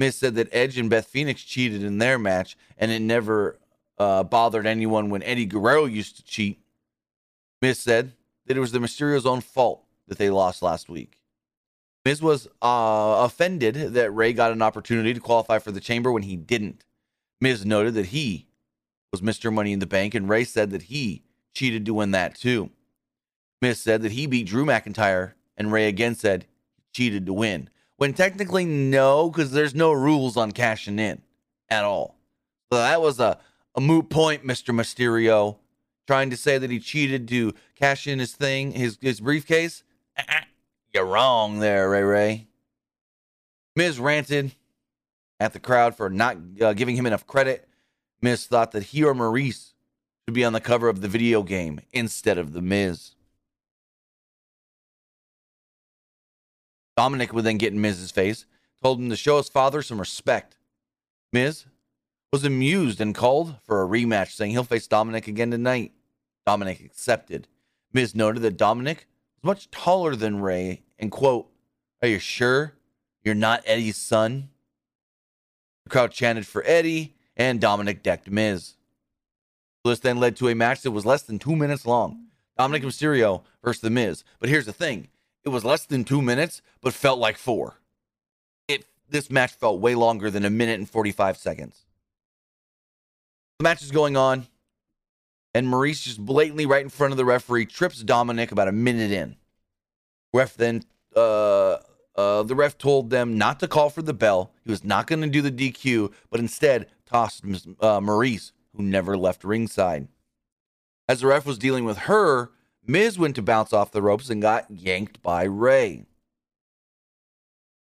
Miz 0.00 0.16
said 0.16 0.36
that 0.36 0.48
Edge 0.52 0.78
and 0.78 0.88
Beth 0.88 1.06
Phoenix 1.06 1.42
cheated 1.42 1.82
in 1.82 1.98
their 1.98 2.18
match, 2.18 2.56
and 2.78 2.90
it 2.90 3.00
never 3.00 3.58
uh, 3.98 4.22
bothered 4.24 4.66
anyone 4.66 5.10
when 5.10 5.22
Eddie 5.22 5.44
Guerrero 5.44 5.84
used 5.84 6.16
to 6.16 6.24
cheat. 6.24 6.60
Miz 7.60 7.78
said 7.78 8.12
that 8.46 8.56
it 8.56 8.60
was 8.60 8.72
the 8.72 8.80
Mysterio's 8.80 9.26
own 9.26 9.42
fault 9.42 9.84
that 10.08 10.16
they 10.16 10.30
lost 10.30 10.62
last 10.62 10.88
week. 10.88 11.20
Miz 12.06 12.22
was 12.22 12.46
uh, 12.62 13.16
offended 13.20 13.74
that 13.74 14.10
Rey 14.12 14.32
got 14.32 14.52
an 14.52 14.62
opportunity 14.62 15.12
to 15.12 15.20
qualify 15.20 15.58
for 15.58 15.72
the 15.72 15.80
chamber 15.80 16.10
when 16.10 16.22
he 16.22 16.36
didn't. 16.36 16.86
Miz 17.38 17.66
noted 17.66 17.92
that 17.94 18.06
he 18.06 18.48
was 19.12 19.20
Mr. 19.20 19.52
Money 19.52 19.72
in 19.72 19.78
the 19.78 19.86
Bank, 19.86 20.14
and 20.14 20.28
Rey 20.28 20.44
said 20.44 20.70
that 20.70 20.84
he 20.84 21.22
cheated 21.54 21.86
to 21.86 21.94
win 21.94 22.10
that 22.10 22.34
too. 22.34 22.70
Miz 23.62 23.80
said 23.80 24.02
that 24.02 24.12
he 24.12 24.26
beat 24.26 24.46
Drew 24.46 24.64
McIntyre, 24.64 25.32
and 25.56 25.72
Rey 25.72 25.88
again 25.88 26.14
said 26.14 26.46
he 26.76 26.82
cheated 26.92 27.26
to 27.26 27.32
win. 27.32 27.70
When 27.96 28.12
technically, 28.12 28.64
no, 28.64 29.30
because 29.30 29.52
there's 29.52 29.74
no 29.74 29.92
rules 29.92 30.36
on 30.36 30.52
cashing 30.52 30.98
in 30.98 31.22
at 31.70 31.84
all. 31.84 32.16
So 32.72 32.78
that 32.78 33.00
was 33.00 33.20
a, 33.20 33.38
a 33.74 33.80
moot 33.80 34.10
point, 34.10 34.44
Mr. 34.44 34.74
Mysterio, 34.74 35.56
trying 36.06 36.30
to 36.30 36.36
say 36.36 36.58
that 36.58 36.70
he 36.70 36.80
cheated 36.80 37.28
to 37.28 37.52
cash 37.76 38.06
in 38.06 38.18
his 38.18 38.32
thing, 38.32 38.72
his, 38.72 38.98
his 39.00 39.20
briefcase. 39.20 39.84
Uh-uh. 40.18 40.40
You're 40.92 41.06
wrong 41.06 41.60
there, 41.60 41.90
Ray 41.90 42.02
Ray. 42.02 42.46
Miz 43.76 43.98
ranted 43.98 44.54
at 45.40 45.52
the 45.52 45.60
crowd 45.60 45.96
for 45.96 46.08
not 46.08 46.36
uh, 46.60 46.72
giving 46.72 46.96
him 46.96 47.06
enough 47.06 47.26
credit. 47.26 47.68
Miz 48.22 48.46
thought 48.46 48.72
that 48.72 48.84
he 48.84 49.04
or 49.04 49.14
Maryse 49.14 49.73
should 50.26 50.34
be 50.34 50.44
on 50.44 50.52
the 50.52 50.60
cover 50.60 50.88
of 50.88 51.00
the 51.00 51.08
video 51.08 51.42
game 51.42 51.80
instead 51.92 52.38
of 52.38 52.52
The 52.52 52.62
Miz. 52.62 53.12
Dominic 56.96 57.32
would 57.32 57.44
then 57.44 57.58
get 57.58 57.72
in 57.72 57.80
Miz's 57.80 58.10
face, 58.10 58.46
told 58.82 59.00
him 59.00 59.10
to 59.10 59.16
show 59.16 59.36
his 59.36 59.48
father 59.48 59.82
some 59.82 59.98
respect. 59.98 60.56
Miz 61.32 61.66
was 62.32 62.44
amused 62.44 63.00
and 63.00 63.14
called 63.14 63.56
for 63.64 63.82
a 63.82 63.86
rematch, 63.86 64.30
saying 64.30 64.52
he'll 64.52 64.64
face 64.64 64.86
Dominic 64.86 65.28
again 65.28 65.50
tonight. 65.50 65.92
Dominic 66.46 66.80
accepted. 66.80 67.48
Miz 67.92 68.14
noted 68.14 68.42
that 68.42 68.56
Dominic 68.56 69.06
was 69.42 69.48
much 69.48 69.70
taller 69.70 70.16
than 70.16 70.40
Rey 70.40 70.82
and, 70.98 71.10
quote, 71.10 71.50
Are 72.00 72.08
you 72.08 72.18
sure 72.18 72.74
you're 73.22 73.34
not 73.34 73.62
Eddie's 73.66 73.96
son? 73.96 74.48
The 75.84 75.90
crowd 75.90 76.12
chanted 76.12 76.46
for 76.46 76.62
Eddie, 76.64 77.14
and 77.36 77.60
Dominic 77.60 78.02
decked 78.02 78.30
Miz. 78.30 78.74
This 79.84 80.00
then 80.00 80.18
led 80.18 80.36
to 80.36 80.48
a 80.48 80.54
match 80.54 80.82
that 80.82 80.92
was 80.92 81.04
less 81.04 81.22
than 81.22 81.38
two 81.38 81.54
minutes 81.54 81.86
long. 81.86 82.26
Dominic 82.56 82.82
Mysterio 82.82 83.42
versus 83.62 83.82
The 83.82 83.90
Miz. 83.90 84.24
But 84.40 84.48
here's 84.48 84.66
the 84.66 84.72
thing 84.72 85.08
it 85.44 85.50
was 85.50 85.64
less 85.64 85.84
than 85.86 86.04
two 86.04 86.22
minutes, 86.22 86.62
but 86.80 86.94
felt 86.94 87.18
like 87.18 87.36
four. 87.36 87.76
It 88.66 88.86
this 89.08 89.30
match 89.30 89.52
felt 89.52 89.80
way 89.80 89.94
longer 89.94 90.30
than 90.30 90.44
a 90.44 90.50
minute 90.50 90.78
and 90.78 90.88
45 90.88 91.36
seconds. 91.36 91.84
The 93.58 93.64
match 93.64 93.82
is 93.82 93.90
going 93.90 94.16
on, 94.16 94.46
and 95.54 95.66
Maryse 95.66 96.02
just 96.02 96.24
blatantly 96.24 96.66
right 96.66 96.82
in 96.82 96.88
front 96.88 97.12
of 97.12 97.16
the 97.16 97.24
referee 97.24 97.66
trips 97.66 98.02
Dominic 98.02 98.52
about 98.52 98.68
a 98.68 98.72
minute 98.72 99.10
in. 99.10 99.36
Ref 100.32 100.54
then 100.54 100.84
uh 101.14 101.78
uh, 102.16 102.42
the 102.44 102.54
ref 102.54 102.78
told 102.78 103.10
them 103.10 103.36
not 103.36 103.60
to 103.60 103.68
call 103.68 103.90
for 103.90 104.02
the 104.02 104.14
bell. 104.14 104.52
He 104.64 104.70
was 104.70 104.84
not 104.84 105.06
going 105.06 105.22
to 105.22 105.28
do 105.28 105.42
the 105.42 105.50
DQ, 105.50 106.12
but 106.30 106.40
instead 106.40 106.86
tossed 107.06 107.44
uh, 107.44 108.00
Maryse, 108.00 108.52
who 108.76 108.82
never 108.82 109.16
left 109.16 109.44
ringside. 109.44 110.08
As 111.08 111.20
the 111.20 111.26
ref 111.26 111.46
was 111.46 111.58
dealing 111.58 111.84
with 111.84 111.98
her, 111.98 112.50
Miz 112.86 113.18
went 113.18 113.36
to 113.36 113.42
bounce 113.42 113.72
off 113.72 113.92
the 113.92 114.02
ropes 114.02 114.30
and 114.30 114.42
got 114.42 114.70
yanked 114.70 115.22
by 115.22 115.44
Rey. 115.44 116.06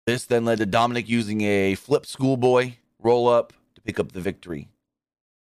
This 0.07 0.25
then 0.25 0.45
led 0.45 0.57
to 0.57 0.65
Dominic 0.65 1.07
using 1.07 1.41
a 1.41 1.75
flip 1.75 2.05
schoolboy 2.05 2.73
roll 2.99 3.27
up 3.27 3.53
to 3.75 3.81
pick 3.81 3.99
up 3.99 4.11
the 4.11 4.21
victory. 4.21 4.69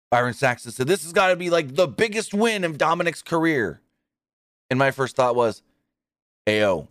Byron 0.09 0.33
Saxton 0.33 0.71
said, 0.71 0.87
This 0.87 1.03
has 1.03 1.13
got 1.13 1.29
to 1.29 1.35
be 1.35 1.49
like 1.49 1.75
the 1.75 1.87
biggest 1.87 2.33
win 2.33 2.63
of 2.63 2.77
Dominic's 2.77 3.21
career. 3.21 3.81
And 4.69 4.77
my 4.77 4.91
first 4.91 5.15
thought 5.15 5.35
was, 5.35 5.63
AO, 6.47 6.87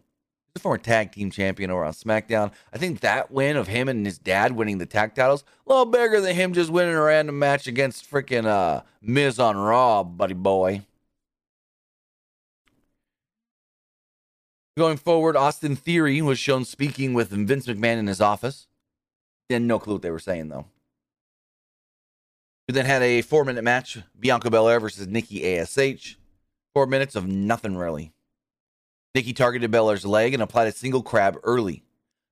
he's 0.53 0.61
a 0.61 0.63
former 0.63 0.79
tag 0.79 1.13
team 1.13 1.31
champion 1.31 1.71
over 1.71 1.85
on 1.85 1.93
SmackDown. 1.93 2.53
I 2.73 2.79
think 2.79 3.01
that 3.01 3.31
win 3.31 3.57
of 3.57 3.69
him 3.69 3.89
and 3.89 4.05
his 4.05 4.19
dad 4.19 4.53
winning 4.53 4.79
the 4.79 4.87
tag 4.87 5.15
titles, 5.15 5.45
a 5.67 5.71
little 5.71 5.87
bigger 5.87 6.21
than 6.21 6.35
him 6.35 6.53
just 6.53 6.71
winning 6.71 6.95
a 6.95 7.01
random 7.01 7.39
match 7.39 7.67
against 7.67 8.11
freaking 8.11 8.47
uh, 8.47 8.83
Miz 9.01 9.39
on 9.39 9.57
Raw, 9.57 10.03
buddy 10.03 10.35
boy. 10.35 10.83
Going 14.77 14.97
forward, 14.97 15.37
Austin 15.37 15.77
Theory 15.77 16.23
was 16.23 16.39
shown 16.39 16.65
speaking 16.65 17.13
with 17.13 17.31
Vince 17.31 17.67
McMahon 17.67 17.99
in 17.99 18.07
his 18.07 18.21
office. 18.21 18.67
He 19.49 19.55
had 19.55 19.63
no 19.63 19.79
clue 19.79 19.95
what 19.95 20.03
they 20.03 20.11
were 20.11 20.19
saying, 20.19 20.49
though. 20.49 20.67
We 22.69 22.73
then 22.73 22.87
had 22.87 23.03
a 23.03 23.23
four 23.23 23.45
minute 23.45 23.65
match 23.65 23.99
Bianca 24.19 24.49
Belair 24.49 24.79
versus 24.79 25.09
Nikki 25.09 25.59
ASH. 25.59 26.17
Four 26.73 26.87
minutes 26.87 27.17
of 27.17 27.27
nothing 27.27 27.77
really. 27.77 28.13
Nikki 29.15 29.33
targeted 29.33 29.71
Belair's 29.71 30.07
leg 30.07 30.35
and 30.35 30.43
applied 30.43 30.69
a 30.69 30.73
single 30.73 31.03
crab 31.03 31.39
early. 31.43 31.83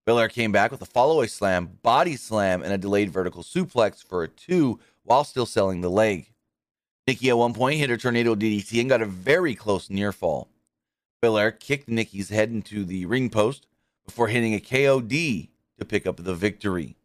Belair 0.06 0.28
came 0.28 0.52
back 0.52 0.70
with 0.70 0.80
a 0.80 0.86
follow 0.86 1.20
a 1.20 1.28
slam, 1.28 1.78
body 1.82 2.16
slam, 2.16 2.62
and 2.62 2.72
a 2.72 2.78
delayed 2.78 3.10
vertical 3.10 3.42
suplex 3.42 4.02
for 4.02 4.22
a 4.22 4.28
two 4.28 4.78
while 5.02 5.24
still 5.24 5.46
selling 5.46 5.80
the 5.80 5.90
leg. 5.90 6.32
Nikki 7.06 7.30
at 7.30 7.38
one 7.38 7.52
point 7.54 7.78
hit 7.78 7.90
a 7.90 7.96
tornado 7.96 8.34
DDT 8.34 8.80
and 8.80 8.88
got 8.88 9.02
a 9.02 9.06
very 9.06 9.54
close 9.54 9.90
near 9.90 10.12
fall. 10.12 10.48
Belair 11.20 11.50
kicked 11.50 11.88
Nikki's 11.88 12.28
head 12.28 12.50
into 12.50 12.84
the 12.84 13.06
ring 13.06 13.28
post 13.28 13.66
before 14.06 14.28
hitting 14.28 14.54
a 14.54 14.60
KOD 14.60 15.48
to 15.78 15.84
pick 15.84 16.06
up 16.06 16.16
the 16.18 16.34
victory. 16.34 16.96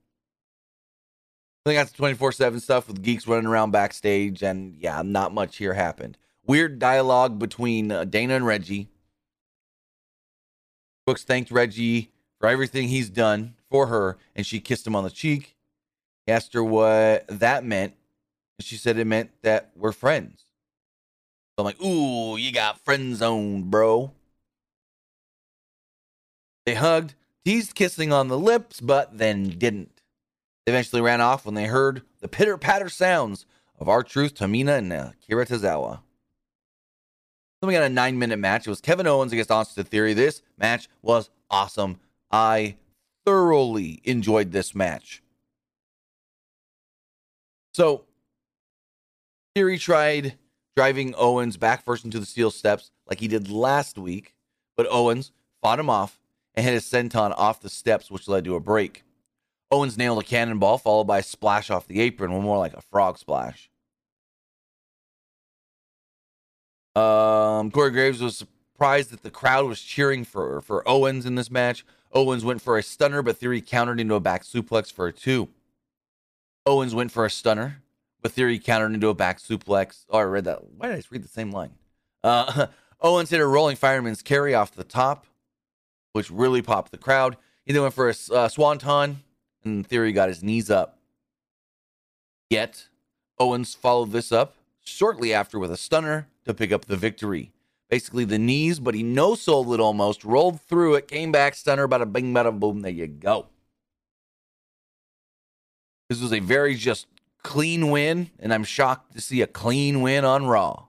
They 1.65 1.73
got 1.73 1.87
the 1.87 1.97
24 1.97 2.33
7 2.33 2.59
stuff 2.59 2.87
with 2.87 3.01
geeks 3.01 3.27
running 3.27 3.47
around 3.47 3.71
backstage, 3.71 4.43
and 4.43 4.75
yeah, 4.75 5.01
not 5.03 5.33
much 5.33 5.57
here 5.57 5.73
happened. 5.73 6.17
Weird 6.45 6.77
dialogue 6.77 7.39
between 7.39 7.91
uh, 7.91 8.03
Dana 8.03 8.35
and 8.35 8.45
Reggie. 8.45 8.89
Brooks 11.05 11.23
thanked 11.23 11.51
Reggie 11.51 12.11
for 12.39 12.47
everything 12.47 12.87
he's 12.87 13.09
done 13.09 13.55
for 13.69 13.87
her, 13.87 14.17
and 14.35 14.45
she 14.45 14.59
kissed 14.59 14.87
him 14.87 14.95
on 14.95 15.03
the 15.03 15.09
cheek. 15.09 15.55
He 16.25 16.31
asked 16.31 16.53
her 16.53 16.63
what 16.63 17.25
that 17.27 17.65
meant, 17.65 17.93
and 18.57 18.65
she 18.65 18.75
said 18.75 18.97
it 18.97 19.05
meant 19.05 19.31
that 19.41 19.71
we're 19.75 19.91
friends. 19.91 20.45
So 21.55 21.59
I'm 21.59 21.65
like, 21.65 21.81
ooh, 21.81 22.37
you 22.37 22.51
got 22.51 22.83
friend 22.83 23.15
zone, 23.15 23.69
bro. 23.69 24.11
They 26.65 26.75
hugged, 26.75 27.15
teased 27.43 27.75
kissing 27.75 28.13
on 28.13 28.29
the 28.29 28.39
lips, 28.39 28.79
but 28.79 29.17
then 29.17 29.49
didn't. 29.49 30.01
They 30.65 30.71
eventually 30.71 31.01
ran 31.01 31.19
off 31.19 31.45
when 31.45 31.55
they 31.55 31.65
heard 31.65 32.03
the 32.21 32.29
pitter 32.29 32.57
patter 32.57 32.89
sounds 32.89 33.45
of 33.79 33.89
R-Truth, 33.89 34.35
Tamina, 34.35 34.77
and 34.77 34.93
Akira 34.93 35.45
Tozawa. 35.45 35.99
Then 37.63 37.69
we 37.69 37.75
got 37.75 37.83
a 37.83 37.89
nine 37.89 38.19
minute 38.19 38.39
match. 38.39 38.67
It 38.67 38.69
was 38.69 38.81
Kevin 38.81 39.07
Owens 39.07 39.31
against 39.31 39.49
Austin 39.49 39.85
Theory. 39.85 40.13
This 40.13 40.41
match 40.57 40.89
was 41.01 41.29
awesome. 41.49 41.97
I 42.29 42.75
thoroughly 43.25 44.01
enjoyed 44.03 44.51
this 44.51 44.75
match. 44.75 45.23
So, 47.73 48.03
Theory 49.55 49.77
tried 49.77 50.37
driving 50.75 51.15
Owens 51.15 51.55
back 51.55 51.85
first 51.85 52.03
into 52.03 52.19
the 52.19 52.25
steel 52.25 52.51
steps 52.51 52.91
like 53.07 53.21
he 53.21 53.29
did 53.29 53.49
last 53.49 53.97
week, 53.97 54.35
but 54.75 54.85
Owens 54.91 55.31
fought 55.61 55.79
him 55.79 55.89
off 55.89 56.19
and 56.55 56.65
hit 56.65 56.73
his 56.73 56.83
senton 56.83 57.33
off 57.37 57.61
the 57.61 57.69
steps, 57.69 58.11
which 58.11 58.27
led 58.27 58.43
to 58.43 58.55
a 58.55 58.59
break. 58.59 59.05
Owens 59.71 59.97
nailed 59.97 60.19
a 60.21 60.25
cannonball, 60.25 60.79
followed 60.79 61.05
by 61.05 61.19
a 61.19 61.23
splash 61.23 61.69
off 61.69 61.87
the 61.87 62.01
apron, 62.01 62.33
one 62.33 62.43
more 62.43 62.57
like 62.57 62.73
a 62.73 62.81
frog 62.81 63.17
splash. 63.17 63.69
Um, 66.95 67.71
Corey 67.71 67.91
Graves 67.91 68.21
was 68.21 68.37
surprised 68.37 69.09
that 69.11 69.23
the 69.23 69.31
crowd 69.31 69.65
was 69.65 69.81
cheering 69.81 70.23
for, 70.23 70.61
for 70.61 70.87
Owens 70.87 71.25
in 71.25 71.35
this 71.35 71.49
match. 71.49 71.85
Owens 72.11 72.45
went 72.45 72.61
for 72.61 72.77
a 72.77 72.83
stunner, 72.83 73.21
but 73.21 73.37
Theory 73.37 73.61
countered 73.61 73.99
into 73.99 74.13
a 74.15 74.19
back 74.19 74.43
suplex 74.43 74.91
for 74.91 75.07
a 75.07 75.13
two. 75.13 75.49
Owens 76.65 76.93
went 76.93 77.11
for 77.11 77.25
a 77.25 77.29
stunner, 77.29 77.81
but 78.21 78.31
Theory 78.31 78.59
countered 78.59 78.93
into 78.93 79.09
a 79.09 79.15
back 79.15 79.39
suplex. 79.39 80.05
Oh, 80.09 80.19
I 80.19 80.23
read 80.23 80.45
that. 80.45 80.63
Why 80.63 80.87
did 80.87 80.97
I 80.97 81.01
read 81.09 81.23
the 81.23 81.27
same 81.27 81.51
line? 81.51 81.71
Uh, 82.23 82.67
Owens 83.01 83.31
hit 83.31 83.41
a 83.41 83.47
rolling 83.47 83.75
fireman's 83.75 84.21
carry 84.21 84.53
off 84.53 84.71
the 84.71 84.83
top, 84.83 85.25
which 86.13 86.29
really 86.29 86.61
popped 86.61 86.91
the 86.91 86.97
crowd. 86.97 87.37
He 87.65 87.73
then 87.73 87.81
went 87.81 87.93
for 87.93 88.09
a 88.09 88.33
uh, 88.33 88.47
swanton, 88.47 89.23
and 89.63 89.85
Theory 89.85 90.11
got 90.11 90.29
his 90.29 90.43
knees 90.43 90.69
up. 90.69 90.99
Yet, 92.49 92.87
Owens 93.39 93.73
followed 93.73 94.11
this 94.11 94.31
up 94.31 94.55
shortly 94.83 95.33
after 95.33 95.57
with 95.57 95.71
a 95.71 95.77
stunner 95.77 96.27
to 96.45 96.53
pick 96.53 96.71
up 96.71 96.85
the 96.85 96.97
victory. 96.97 97.51
Basically, 97.89 98.25
the 98.25 98.39
knees, 98.39 98.79
but 98.79 98.95
he 98.95 99.03
no 99.03 99.35
sold 99.35 99.73
it 99.73 99.79
almost, 99.79 100.23
rolled 100.23 100.61
through 100.61 100.95
it, 100.95 101.07
came 101.07 101.31
back, 101.31 101.55
stunner, 101.55 101.87
bada 101.87 102.11
bing, 102.11 102.33
bada 102.33 102.57
boom. 102.57 102.81
There 102.81 102.91
you 102.91 103.07
go. 103.07 103.47
This 106.09 106.21
was 106.21 106.33
a 106.33 106.39
very 106.39 106.75
just 106.75 107.07
clean 107.43 107.91
win, 107.91 108.31
and 108.39 108.53
I'm 108.53 108.63
shocked 108.63 109.13
to 109.13 109.21
see 109.21 109.41
a 109.41 109.47
clean 109.47 110.01
win 110.01 110.25
on 110.25 110.47
Raw. 110.47 110.85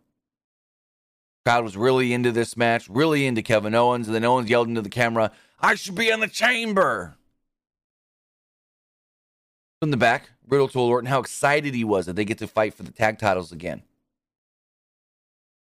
Crowd 1.45 1.64
was 1.64 1.77
really 1.77 2.14
into 2.14 2.33
this 2.33 2.57
match, 2.57 2.88
really 2.88 3.27
into 3.27 3.43
Kevin 3.43 3.75
Owens, 3.75 4.07
and 4.07 4.14
then 4.14 4.25
Owens 4.25 4.49
yelled 4.49 4.69
into 4.69 4.81
the 4.81 4.88
camera, 4.88 5.31
I 5.61 5.75
should 5.75 5.95
be 5.95 6.09
in 6.09 6.21
the 6.21 6.29
chamber. 6.29 7.17
From 9.81 9.90
the 9.90 9.99
back, 9.99 10.31
Riddle 10.49 10.69
told 10.69 10.90
Orton 10.90 11.09
how 11.09 11.21
excited 11.21 11.75
he 11.75 11.85
was 11.85 12.07
that 12.07 12.17
they 12.17 12.25
get 12.25 12.38
to 12.38 12.47
fight 12.47 12.73
for 12.73 12.83
the 12.83 12.93
tag 12.93 13.19
titles 13.19 13.53
again. 13.53 13.83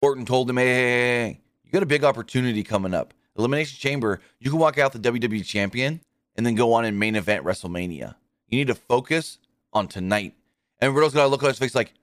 Orton 0.03 0.27
told 0.27 0.51
him, 0.51 0.57
hey, 0.57 0.67
hey, 0.67 0.75
hey, 0.75 1.41
you 1.65 1.71
got 1.71 1.85
a 1.85 1.87
big 1.87 2.05
opportunity 2.05 2.65
coming 2.65 2.93
up. 2.93 3.15
Elimination 3.39 3.79
Chamber, 3.79 4.21
you 4.41 4.51
can 4.51 4.59
walk 4.59 4.77
out 4.77 4.93
the 4.93 4.99
WWE 4.99 5.45
champion 5.47 6.01
and 6.37 6.45
then 6.45 6.57
go 6.57 6.73
on 6.75 6.85
and 6.85 6.99
main 6.99 7.17
event 7.17 7.45
WrestleMania. 7.45 8.17
You 8.49 8.59
need 8.59 8.67
to 8.67 8.75
focus 8.75 9.39
on 9.73 9.87
tonight. 9.87 10.35
And 10.81 10.95
Riddle's 10.95 11.15
got 11.15 11.23
to 11.23 11.29
look 11.29 11.43
on 11.43 11.49
his 11.49 11.59
face 11.59 11.75
like, 11.75 11.95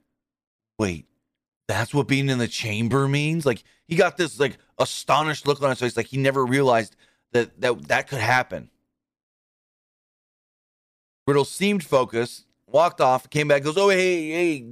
wait, 0.78 1.06
that's 1.68 1.94
what 1.94 2.08
being 2.08 2.30
in 2.30 2.38
the 2.38 2.48
chamber 2.48 3.06
means? 3.06 3.44
Like 3.46 3.62
he 3.86 3.94
got 3.94 4.16
this 4.16 4.40
like 4.40 4.56
astonished 4.78 5.46
look 5.46 5.62
on 5.62 5.68
his 5.68 5.78
face, 5.78 5.96
like 5.96 6.06
he 6.06 6.16
never 6.16 6.44
realized 6.44 6.96
that 7.32 7.60
that, 7.60 7.86
that 7.88 8.08
could 8.08 8.18
happen. 8.18 8.70
Riddle 11.26 11.44
seemed 11.44 11.84
focused, 11.84 12.46
walked 12.66 13.00
off, 13.00 13.30
came 13.30 13.46
back, 13.46 13.62
goes, 13.62 13.76
Oh, 13.76 13.90
hey, 13.90 14.30
hey, 14.30 14.66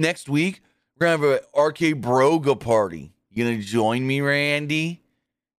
next 0.00 0.28
week 0.28 0.62
we're 0.98 1.06
gonna 1.06 1.28
have 1.28 1.42
an 1.54 1.64
RK 1.64 2.00
Broga 2.00 2.58
party. 2.58 3.12
You 3.30 3.44
gonna 3.44 3.62
join 3.62 4.06
me, 4.06 4.20
Randy? 4.20 5.02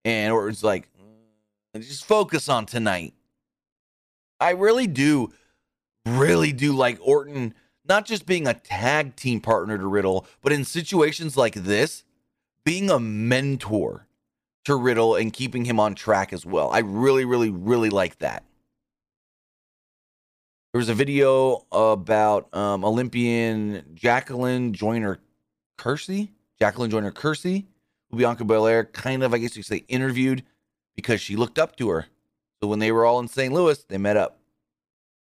And 0.04 0.34
Orton's 0.34 0.64
like, 0.64 0.90
mm, 0.98 1.82
just 1.82 2.06
focus 2.06 2.50
on 2.50 2.66
tonight. 2.66 3.14
I 4.40 4.52
really 4.52 4.88
do, 4.88 5.34
really 6.06 6.52
do 6.52 6.74
like 6.74 6.98
Orton 7.02 7.54
not 7.88 8.06
just 8.06 8.26
being 8.26 8.48
a 8.48 8.54
tag 8.54 9.16
team 9.16 9.42
partner 9.42 9.78
to 9.78 9.88
Riddle, 9.88 10.28
but 10.44 10.54
in 10.54 10.64
situations 10.64 11.36
like 11.36 11.56
this, 11.56 12.04
being 12.64 12.90
a 12.90 13.00
mentor 13.00 14.08
to 14.66 14.76
Riddle 14.76 15.16
and 15.16 15.34
keeping 15.34 15.66
him 15.66 15.80
on 15.80 15.96
track 15.96 16.32
as 16.32 16.46
well. 16.46 16.70
I 16.72 16.80
really, 16.80 17.26
really, 17.26 17.50
really 17.50 17.90
like 17.90 18.20
that. 18.20 18.44
There 20.72 20.80
was 20.80 20.90
a 20.90 20.94
video 20.94 21.66
about 21.72 22.54
um, 22.56 22.86
Olympian 22.86 23.84
Jacqueline 23.96 24.74
Joyner 24.74 25.18
Kersee, 25.80 26.30
Jacqueline 26.60 26.92
Joyner 26.92 27.12
Kersee, 27.12 27.66
who 28.12 28.18
Bianca 28.18 28.44
Belair 28.44 28.84
kind 28.86 29.24
of, 29.24 29.34
I 29.34 29.38
guess 29.38 29.56
you 29.56 29.64
could 29.64 29.70
say, 29.70 29.86
interviewed 29.88 30.44
because 30.96 31.22
she 31.22 31.36
looked 31.36 31.58
up 31.58 31.76
to 31.78 31.90
her. 31.90 32.08
So 32.62 32.68
when 32.68 32.80
they 32.80 32.92
were 32.92 33.06
all 33.06 33.20
in 33.20 33.30
St. 33.30 33.54
Louis, 33.54 33.82
they 33.86 33.98
met 33.98 34.18
up. 34.18 34.40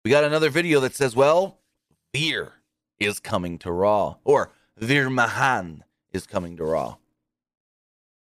We 0.03 0.11
got 0.11 0.23
another 0.23 0.49
video 0.49 0.79
that 0.79 0.95
says, 0.95 1.15
well, 1.15 1.59
Veer 2.13 2.53
is 2.99 3.19
coming 3.19 3.59
to 3.59 3.71
Raw, 3.71 4.15
or 4.23 4.51
Veer 4.77 5.09
Mahaan 5.09 5.81
is 6.11 6.25
coming 6.25 6.57
to 6.57 6.63
Raw. 6.63 6.97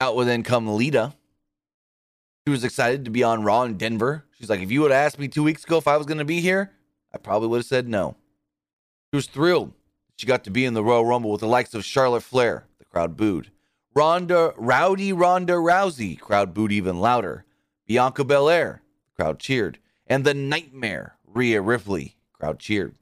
Out 0.00 0.16
would 0.16 0.26
then 0.26 0.42
come 0.42 0.68
Lita. 0.68 1.14
She 2.46 2.50
was 2.50 2.64
excited 2.64 3.04
to 3.04 3.10
be 3.10 3.22
on 3.22 3.44
Raw 3.44 3.62
in 3.62 3.78
Denver. 3.78 4.26
She's 4.32 4.50
like, 4.50 4.60
if 4.60 4.70
you 4.70 4.82
would 4.82 4.90
have 4.90 5.06
asked 5.06 5.18
me 5.18 5.28
two 5.28 5.42
weeks 5.42 5.64
ago 5.64 5.78
if 5.78 5.88
I 5.88 5.96
was 5.96 6.06
going 6.06 6.18
to 6.18 6.24
be 6.24 6.40
here, 6.40 6.72
I 7.14 7.18
probably 7.18 7.48
would 7.48 7.58
have 7.58 7.66
said 7.66 7.88
no. 7.88 8.16
She 9.10 9.16
was 9.16 9.26
thrilled. 9.26 9.72
She 10.20 10.26
got 10.26 10.44
to 10.44 10.50
be 10.50 10.66
in 10.66 10.74
the 10.74 10.84
Royal 10.84 11.06
Rumble 11.06 11.30
with 11.30 11.40
the 11.40 11.46
likes 11.46 11.72
of 11.72 11.82
Charlotte 11.82 12.22
Flair. 12.22 12.66
The 12.78 12.84
crowd 12.84 13.16
booed. 13.16 13.50
Ronda, 13.94 14.52
Rowdy 14.58 15.14
Ronda 15.14 15.54
Rousey, 15.54 16.20
crowd 16.20 16.52
booed 16.52 16.72
even 16.72 17.00
louder. 17.00 17.46
Bianca 17.86 18.22
Belair, 18.22 18.82
The 19.06 19.22
crowd 19.22 19.38
cheered. 19.38 19.78
And 20.06 20.26
the 20.26 20.34
Nightmare, 20.34 21.16
Rhea 21.26 21.62
Ripley, 21.62 22.16
crowd 22.34 22.58
cheered. 22.58 22.96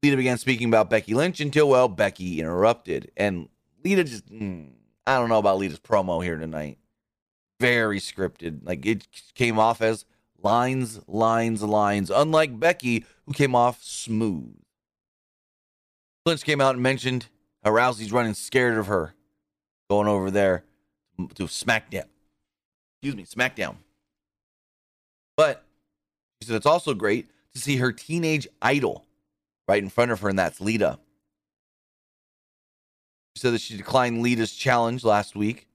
Lita 0.00 0.16
began 0.16 0.38
speaking 0.38 0.68
about 0.68 0.90
Becky 0.90 1.12
Lynch 1.12 1.40
until, 1.40 1.68
well, 1.68 1.88
Becky 1.88 2.38
interrupted. 2.38 3.10
And 3.16 3.48
Lita 3.82 4.04
just, 4.04 4.32
mm, 4.32 4.74
I 5.08 5.18
don't 5.18 5.30
know 5.30 5.40
about 5.40 5.58
Lita's 5.58 5.80
promo 5.80 6.22
here 6.22 6.38
tonight. 6.38 6.78
Very 7.58 7.98
scripted. 7.98 8.60
Like 8.62 8.86
it 8.86 9.08
came 9.34 9.58
off 9.58 9.82
as 9.82 10.04
lines, 10.40 11.00
lines, 11.08 11.64
lines, 11.64 12.10
unlike 12.10 12.60
Becky, 12.60 13.04
who 13.26 13.32
came 13.32 13.56
off 13.56 13.82
smooth. 13.82 14.54
Lynch 16.26 16.42
came 16.42 16.60
out 16.60 16.74
and 16.74 16.82
mentioned 16.82 17.26
how 17.62 17.70
Rousey's 17.70 18.12
running 18.12 18.34
scared 18.34 18.78
of 18.78 18.86
her 18.86 19.14
going 19.90 20.08
over 20.08 20.30
there 20.30 20.64
to 21.34 21.44
SmackDown. 21.44 22.06
Excuse 22.96 23.14
me, 23.14 23.24
SmackDown. 23.24 23.76
But 25.36 25.64
she 26.40 26.46
said 26.46 26.56
it's 26.56 26.66
also 26.66 26.94
great 26.94 27.28
to 27.54 27.60
see 27.60 27.76
her 27.76 27.92
teenage 27.92 28.48
idol 28.62 29.04
right 29.68 29.82
in 29.82 29.90
front 29.90 30.10
of 30.10 30.20
her, 30.20 30.28
and 30.28 30.38
that's 30.38 30.60
Lita. 30.60 30.98
She 33.36 33.40
said 33.40 33.52
that 33.52 33.60
she 33.60 33.76
declined 33.76 34.22
Lita's 34.22 34.52
challenge 34.52 35.04
last 35.04 35.36
week, 35.36 35.66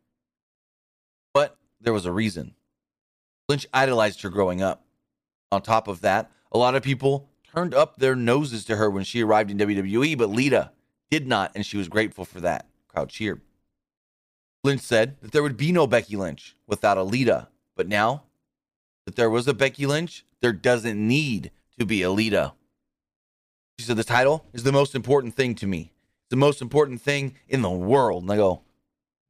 but 1.33 1.57
there 1.79 1.93
was 1.93 2.05
a 2.05 2.11
reason. 2.11 2.55
Lynch 3.47 3.67
idolized 3.73 4.21
her 4.21 4.29
growing 4.29 4.61
up. 4.61 4.85
On 5.51 5.61
top 5.61 5.87
of 5.87 6.01
that, 6.01 6.31
a 6.51 6.57
lot 6.57 6.75
of 6.75 6.83
people 6.83 7.28
turned 7.53 7.73
up 7.73 7.97
their 7.97 8.15
noses 8.15 8.65
to 8.65 8.75
her 8.75 8.89
when 8.89 9.03
she 9.03 9.23
arrived 9.23 9.51
in 9.51 9.57
WWE, 9.57 10.17
but 10.17 10.29
Lita 10.29 10.71
did 11.09 11.27
not, 11.27 11.51
and 11.55 11.65
she 11.65 11.77
was 11.77 11.87
grateful 11.87 12.25
for 12.25 12.39
that. 12.41 12.67
Crowd 12.87 13.09
cheered. 13.09 13.41
Lynch 14.63 14.81
said 14.81 15.17
that 15.21 15.31
there 15.31 15.43
would 15.43 15.57
be 15.57 15.71
no 15.71 15.87
Becky 15.87 16.15
Lynch 16.15 16.55
without 16.67 16.97
a 16.97 17.03
Lita, 17.03 17.47
but 17.75 17.87
now 17.87 18.23
that 19.05 19.15
there 19.15 19.29
was 19.29 19.47
a 19.47 19.53
Becky 19.53 19.85
Lynch, 19.85 20.25
there 20.41 20.53
doesn't 20.53 21.07
need 21.07 21.51
to 21.77 21.85
be 21.85 22.01
a 22.01 22.11
Lita. 22.11 22.53
She 23.77 23.85
said, 23.85 23.97
The 23.97 24.03
title 24.03 24.45
is 24.53 24.63
the 24.63 24.71
most 24.71 24.95
important 24.95 25.35
thing 25.35 25.55
to 25.55 25.67
me. 25.67 25.93
It's 26.23 26.31
the 26.31 26.35
most 26.35 26.61
important 26.61 27.01
thing 27.01 27.35
in 27.47 27.61
the 27.61 27.69
world. 27.69 28.23
And 28.23 28.31
I 28.31 28.35
go, 28.35 28.61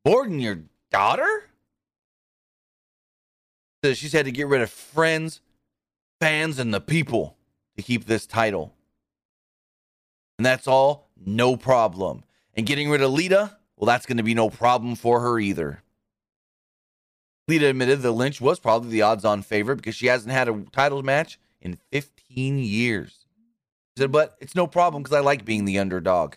Borden, 0.04 0.40
your 0.40 0.64
daughter? 0.92 1.50
So 3.84 3.94
she's 3.94 4.14
had 4.14 4.26
to 4.26 4.32
get 4.32 4.48
rid 4.48 4.62
of 4.62 4.70
friends, 4.70 5.42
fans, 6.20 6.60
and 6.60 6.74
the 6.74 6.82
people 6.82 7.38
to 7.80 7.86
keep 7.86 8.06
this 8.06 8.26
title. 8.26 8.74
And 10.38 10.46
that's 10.46 10.68
all 10.68 11.10
no 11.26 11.58
problem. 11.58 12.24
And 12.54 12.66
getting 12.66 12.90
rid 12.90 13.02
of 13.02 13.12
Lita, 13.12 13.58
well, 13.76 13.86
that's 13.86 14.06
going 14.06 14.18
to 14.18 14.24
be 14.24 14.34
no 14.34 14.50
problem 14.50 14.96
for 14.96 15.22
her 15.22 15.40
either. 15.40 15.84
Lita 17.48 17.68
admitted 17.68 18.02
that 18.02 18.12
Lynch 18.12 18.40
was 18.40 18.60
probably 18.60 18.90
the 18.92 19.02
odds 19.02 19.26
on 19.26 19.42
favorite 19.42 19.78
because 19.78 19.96
she 19.96 20.08
hasn't 20.08 20.32
had 20.32 20.48
a 20.48 20.64
title 20.72 21.02
match 21.02 21.40
in 21.62 21.78
15 21.92 22.60
years 22.60 23.26
She 23.96 24.02
said, 24.02 24.12
but 24.12 24.38
it's 24.40 24.56
no 24.56 24.68
problem 24.68 25.04
because 25.04 25.16
I 25.16 25.22
like 25.22 25.46
being 25.46 25.66
the 25.66 25.80
underdog. 25.80 26.36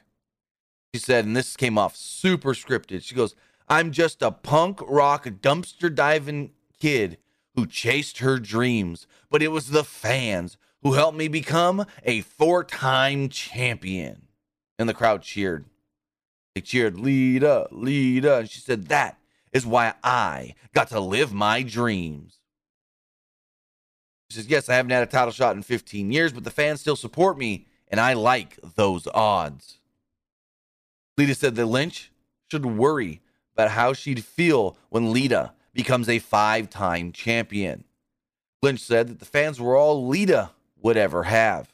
She 0.95 1.01
said, 1.01 1.25
and 1.25 1.37
this 1.37 1.57
came 1.57 1.79
off 1.79 1.97
super 1.97 2.55
scripted. 2.55 3.03
She 3.03 3.15
goes, 3.15 3.35
I'm 3.69 3.93
just 3.93 4.23
a 4.23 4.31
punk 4.31 4.81
rock 4.87 5.25
dumpster 5.27 5.95
diving 5.95 6.53
kid 6.79 7.19
who 7.55 7.67
chased 7.67 8.19
her 8.19 8.39
dreams, 8.39 9.07
but 9.31 9.43
it 9.43 9.49
was 9.49 9.69
the 9.69 9.85
fans 9.85 10.57
who 10.83 10.95
helped 10.95 11.17
me 11.17 11.29
become 11.29 11.87
a 12.05 12.21
four 12.23 12.65
time 12.65 13.29
champion. 13.29 14.23
And 14.79 14.89
the 14.89 14.95
crowd 14.95 15.23
cheered. 15.23 15.67
They 16.55 16.61
cheered, 16.61 16.99
Lita, 16.99 17.69
Lita. 17.71 18.39
And 18.39 18.51
she 18.51 18.61
said, 18.61 18.89
That 18.89 19.19
is 19.53 19.67
why 19.67 19.95
I 20.03 20.55
got 20.75 20.89
to 20.89 21.01
live 21.01 21.33
my 21.33 21.63
dreams. 21.63 22.39
She 24.31 24.37
says, 24.37 24.49
Yes, 24.49 24.69
I 24.69 24.75
haven't 24.75 24.91
had 24.91 25.03
a 25.03 25.07
title 25.07 25.33
shot 25.33 25.57
in 25.57 25.63
15 25.63 26.11
years, 26.11 26.33
but 26.33 26.45
the 26.45 26.51
fans 26.51 26.81
still 26.81 26.97
support 26.97 27.39
me, 27.39 27.67
and 27.89 28.01
I 28.01 28.15
like 28.15 28.59
those 28.77 29.07
odds. 29.15 29.79
Lita 31.17 31.35
said 31.35 31.55
that 31.57 31.67
Lynch 31.67 32.11
should 32.51 32.67
worry 32.67 33.21
about 33.55 33.71
how 33.71 33.93
she'd 33.93 34.25
feel 34.25 34.77
when 34.89 35.13
Lita 35.13 35.53
becomes 35.75 36.09
a 36.09 36.19
five 36.19 36.71
time 36.71 37.13
champion. 37.13 37.85
Lynch 38.63 38.81
said 38.81 39.09
that 39.09 39.19
the 39.19 39.25
fans 39.25 39.61
were 39.61 39.77
all 39.77 40.07
Lita 40.07 40.51
would 40.83 40.97
ever 40.97 41.25
have. 41.25 41.73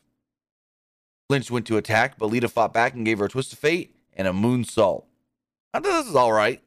Lynch 1.31 1.51
went 1.51 1.67
to 1.67 1.77
attack, 1.77 2.19
but 2.19 2.27
Lita 2.27 2.49
fought 2.49 2.73
back 2.73 2.95
and 2.95 3.05
gave 3.05 3.19
her 3.19 3.27
a 3.27 3.29
twist 3.29 3.53
of 3.53 3.59
fate 3.59 3.95
and 4.15 4.27
a 4.27 4.33
moonsault. 4.33 5.05
I 5.75 5.81
thought 5.81 6.03
this 6.03 6.07
is 6.07 6.17
all 6.17 6.33
right. 6.33 6.63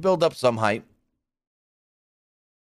Build 0.00 0.22
up 0.22 0.34
some 0.34 0.58
hype. 0.58 0.84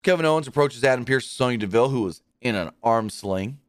Kevin 0.04 0.26
Owens 0.26 0.48
approaches 0.48 0.84
Adam 0.84 1.06
Pearce 1.06 1.26
and 1.26 1.32
Sonya 1.32 1.58
Deville, 1.60 1.90
who 1.90 2.02
was 2.02 2.22
in 2.42 2.56
an 2.56 2.72
arm 2.84 3.10
sling. 3.10 3.60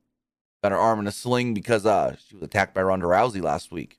Got 0.63 0.73
her 0.73 0.79
arm 0.79 1.01
in 1.01 1.07
a 1.07 1.13
sling 1.13 1.55
because 1.55 1.87
uh, 1.87 2.17
she 2.27 2.35
was 2.35 2.43
attacked 2.43 2.75
by 2.75 2.83
Ronda 2.83 3.07
Rousey 3.07 3.43
last 3.43 3.71
week. 3.71 3.99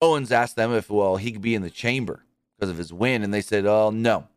Owens 0.00 0.30
asked 0.30 0.54
them 0.54 0.72
if, 0.72 0.88
well, 0.88 1.16
he 1.16 1.32
could 1.32 1.42
be 1.42 1.56
in 1.56 1.62
the 1.62 1.70
chamber 1.70 2.24
because 2.56 2.70
of 2.70 2.78
his 2.78 2.92
win, 2.92 3.24
and 3.24 3.34
they 3.34 3.40
said, 3.40 3.66
oh, 3.66 3.90
no. 3.90 4.28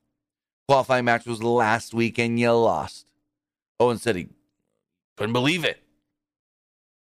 Qualifying 0.68 1.06
match 1.06 1.26
was 1.26 1.44
last 1.44 1.94
week 1.94 2.18
and 2.18 2.40
you 2.40 2.52
lost. 2.52 3.06
Owens 3.80 4.02
said 4.02 4.16
he 4.16 4.30
couldn't 5.22 5.34
believe 5.34 5.64
it. 5.64 5.78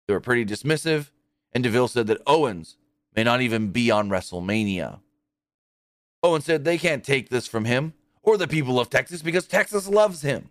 They 0.05 0.13
were 0.13 0.19
pretty 0.19 0.45
dismissive, 0.45 1.11
and 1.53 1.63
Deville 1.63 1.87
said 1.87 2.07
that 2.07 2.21
Owens 2.27 2.75
may 3.15 3.23
not 3.23 3.39
even 3.39 3.69
be 3.69 3.89
on 3.89 4.09
WrestleMania. 4.09 4.99
Owens 6.21 6.43
said 6.43 6.65
they 6.65 6.77
can't 6.77 7.05
take 7.05 7.29
this 7.29 7.47
from 7.47 7.63
him 7.63 7.93
or 8.21 8.35
the 8.35 8.49
people 8.49 8.81
of 8.81 8.89
Texas 8.89 9.21
because 9.21 9.47
Texas 9.47 9.87
loves 9.87 10.23
him. 10.23 10.49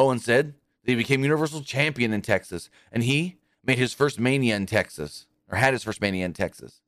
Owen 0.00 0.18
said 0.18 0.54
that 0.82 0.90
he 0.90 0.96
became 0.96 1.22
Universal 1.22 1.62
Champion 1.62 2.12
in 2.12 2.22
Texas 2.22 2.68
and 2.90 3.04
he 3.04 3.38
made 3.64 3.78
his 3.78 3.94
first 3.94 4.18
mania 4.18 4.56
in 4.56 4.66
Texas, 4.66 5.26
or 5.48 5.56
had 5.56 5.74
his 5.74 5.84
first 5.84 6.00
mania 6.00 6.26
in 6.26 6.32
Texas. 6.32 6.80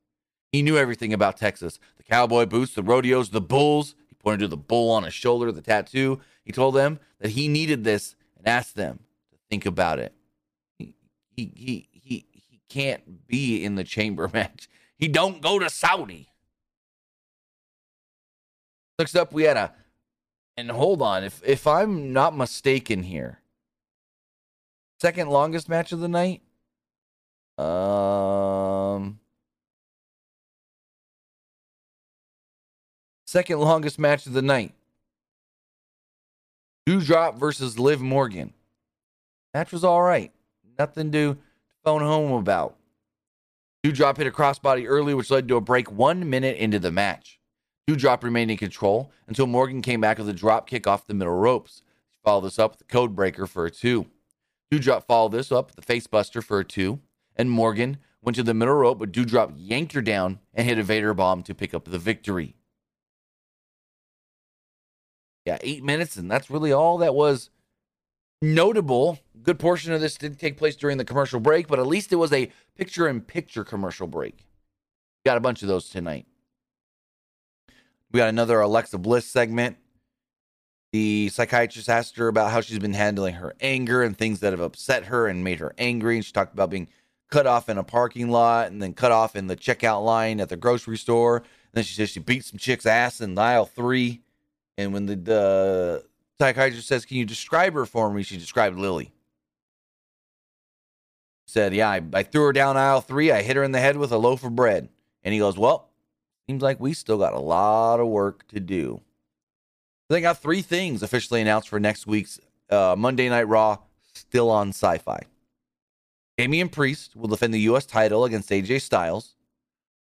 He 0.50 0.62
knew 0.62 0.76
everything 0.76 1.12
about 1.12 1.36
Texas 1.36 1.78
the 1.96 2.02
cowboy 2.02 2.46
boots, 2.46 2.74
the 2.74 2.82
rodeos, 2.82 3.30
the 3.30 3.40
bulls. 3.40 3.94
He 4.08 4.16
pointed 4.16 4.40
to 4.40 4.48
the 4.48 4.56
bull 4.56 4.90
on 4.90 5.04
his 5.04 5.14
shoulder, 5.14 5.52
the 5.52 5.62
tattoo. 5.62 6.20
He 6.44 6.50
told 6.50 6.74
them 6.74 6.98
that 7.20 7.30
he 7.30 7.46
needed 7.46 7.84
this 7.84 8.16
and 8.36 8.48
asked 8.48 8.74
them 8.74 8.98
think 9.50 9.66
about 9.66 9.98
it. 9.98 10.12
He, 10.78 10.94
he 11.36 11.88
he 11.92 12.26
he 12.32 12.60
can't 12.68 13.26
be 13.26 13.64
in 13.64 13.74
the 13.74 13.84
chamber 13.84 14.28
match. 14.32 14.68
He 14.96 15.08
don't 15.08 15.42
go 15.42 15.58
to 15.58 15.68
Saudi. 15.68 16.28
Next 18.98 19.14
up, 19.14 19.32
we 19.32 19.42
had 19.42 19.56
a 19.56 19.74
and 20.56 20.70
hold 20.70 21.02
on, 21.02 21.22
if 21.22 21.42
if 21.44 21.66
I'm 21.66 22.12
not 22.12 22.34
mistaken 22.36 23.02
here, 23.02 23.40
second 25.00 25.28
longest 25.28 25.68
match 25.68 25.92
of 25.92 26.00
the 26.00 26.08
night. 26.08 26.42
Um, 27.58 29.18
second 33.26 33.60
longest 33.60 33.98
match 33.98 34.26
of 34.26 34.32
the 34.32 34.42
night. 34.42 34.72
Doudrop 36.86 37.38
versus 37.38 37.78
Liv 37.78 38.00
Morgan. 38.00 38.54
Match 39.56 39.72
was 39.72 39.84
all 39.84 40.02
right. 40.02 40.32
Nothing 40.78 41.10
to 41.12 41.38
phone 41.82 42.02
home 42.02 42.30
about. 42.32 42.76
Doudrop 43.82 44.18
hit 44.18 44.26
a 44.26 44.30
crossbody 44.30 44.84
early, 44.86 45.14
which 45.14 45.30
led 45.30 45.48
to 45.48 45.56
a 45.56 45.62
break 45.62 45.90
one 45.90 46.28
minute 46.28 46.58
into 46.58 46.78
the 46.78 46.92
match. 46.92 47.40
Doudrop 47.88 48.22
remained 48.22 48.50
in 48.50 48.58
control 48.58 49.10
until 49.26 49.46
Morgan 49.46 49.80
came 49.80 50.02
back 50.02 50.18
with 50.18 50.28
a 50.28 50.34
drop 50.34 50.68
kick 50.68 50.86
off 50.86 51.06
the 51.06 51.14
middle 51.14 51.32
ropes. 51.32 51.80
He 52.10 52.18
followed 52.22 52.42
this 52.42 52.58
up 52.58 52.72
with 52.72 52.80
the 52.80 52.84
code 52.84 53.16
breaker 53.16 53.46
for 53.46 53.64
a 53.64 53.70
two. 53.70 54.04
Doudrop 54.70 55.06
followed 55.06 55.32
this 55.32 55.50
up 55.50 55.74
with 55.74 55.86
the 55.86 55.94
facebuster 55.94 56.44
for 56.44 56.58
a 56.60 56.64
two. 56.64 57.00
And 57.34 57.50
Morgan 57.50 57.96
went 58.20 58.36
to 58.36 58.42
the 58.42 58.52
middle 58.52 58.74
rope, 58.74 58.98
but 58.98 59.10
Doudrop 59.10 59.54
yanked 59.56 59.94
her 59.94 60.02
down 60.02 60.40
and 60.52 60.68
hit 60.68 60.76
a 60.76 60.82
Vader 60.82 61.14
bomb 61.14 61.42
to 61.44 61.54
pick 61.54 61.72
up 61.72 61.86
the 61.86 61.98
victory. 61.98 62.56
Yeah, 65.46 65.56
eight 65.62 65.82
minutes, 65.82 66.16
and 66.16 66.30
that's 66.30 66.50
really 66.50 66.72
all 66.72 66.98
that 66.98 67.14
was 67.14 67.48
notable. 68.42 69.18
Good 69.42 69.58
portion 69.58 69.92
of 69.92 70.00
this 70.00 70.16
didn't 70.16 70.38
take 70.38 70.56
place 70.56 70.76
during 70.76 70.98
the 70.98 71.04
commercial 71.04 71.40
break, 71.40 71.68
but 71.68 71.78
at 71.78 71.86
least 71.86 72.12
it 72.12 72.16
was 72.16 72.32
a 72.32 72.50
picture 72.76 73.08
in 73.08 73.20
picture 73.20 73.64
commercial 73.64 74.06
break. 74.06 74.44
Got 75.24 75.36
a 75.36 75.40
bunch 75.40 75.62
of 75.62 75.68
those 75.68 75.88
tonight. 75.88 76.26
We 78.12 78.18
got 78.18 78.28
another 78.28 78.60
Alexa 78.60 78.98
Bliss 78.98 79.26
segment. 79.26 79.76
The 80.92 81.28
psychiatrist 81.28 81.88
asked 81.88 82.16
her 82.16 82.28
about 82.28 82.50
how 82.50 82.60
she's 82.60 82.78
been 82.78 82.94
handling 82.94 83.34
her 83.34 83.54
anger 83.60 84.02
and 84.02 84.16
things 84.16 84.40
that 84.40 84.52
have 84.52 84.60
upset 84.60 85.06
her 85.06 85.26
and 85.26 85.44
made 85.44 85.58
her 85.58 85.74
angry. 85.78 86.16
And 86.16 86.24
she 86.24 86.32
talked 86.32 86.54
about 86.54 86.70
being 86.70 86.88
cut 87.30 87.46
off 87.46 87.68
in 87.68 87.76
a 87.76 87.84
parking 87.84 88.30
lot 88.30 88.68
and 88.68 88.80
then 88.80 88.94
cut 88.94 89.12
off 89.12 89.36
in 89.36 89.48
the 89.48 89.56
checkout 89.56 90.04
line 90.04 90.40
at 90.40 90.48
the 90.48 90.56
grocery 90.56 90.96
store. 90.96 91.38
And 91.38 91.46
then 91.72 91.84
she 91.84 91.94
says 91.94 92.10
she 92.10 92.20
beat 92.20 92.44
some 92.44 92.58
chick's 92.58 92.86
ass 92.86 93.20
in 93.20 93.36
aisle 93.36 93.66
three. 93.66 94.22
And 94.78 94.92
when 94.92 95.06
the, 95.06 95.16
the 95.16 96.04
psychiatrist 96.40 96.88
says, 96.88 97.04
Can 97.04 97.16
you 97.16 97.24
describe 97.24 97.74
her 97.74 97.86
for 97.86 98.12
me? 98.12 98.22
She 98.22 98.36
described 98.36 98.78
Lilly. 98.78 99.12
Said, 101.46 101.74
Yeah, 101.74 101.90
I, 101.90 102.02
I 102.12 102.22
threw 102.22 102.44
her 102.44 102.52
down 102.52 102.76
aisle 102.76 103.00
three. 103.00 103.30
I 103.30 103.42
hit 103.42 103.56
her 103.56 103.64
in 103.64 103.72
the 103.72 103.80
head 103.80 103.96
with 103.96 104.12
a 104.12 104.18
loaf 104.18 104.44
of 104.44 104.56
bread. 104.56 104.88
And 105.22 105.32
he 105.32 105.40
goes, 105.40 105.58
Well, 105.58 105.90
Seems 106.48 106.62
like 106.62 106.78
we 106.78 106.92
still 106.92 107.18
got 107.18 107.32
a 107.32 107.40
lot 107.40 107.98
of 107.98 108.06
work 108.06 108.46
to 108.48 108.60
do. 108.60 109.00
They 110.08 110.20
got 110.20 110.38
three 110.40 110.62
things 110.62 111.02
officially 111.02 111.40
announced 111.40 111.68
for 111.68 111.80
next 111.80 112.06
week's 112.06 112.38
uh, 112.70 112.94
Monday 112.96 113.28
Night 113.28 113.48
Raw, 113.48 113.78
still 114.12 114.48
on 114.50 114.70
Syfy. 114.70 115.22
Damian 116.38 116.68
Priest 116.68 117.16
will 117.16 117.26
defend 117.26 117.52
the 117.52 117.60
U.S. 117.60 117.84
title 117.84 118.24
against 118.24 118.50
AJ 118.50 118.82
Styles. 118.82 119.34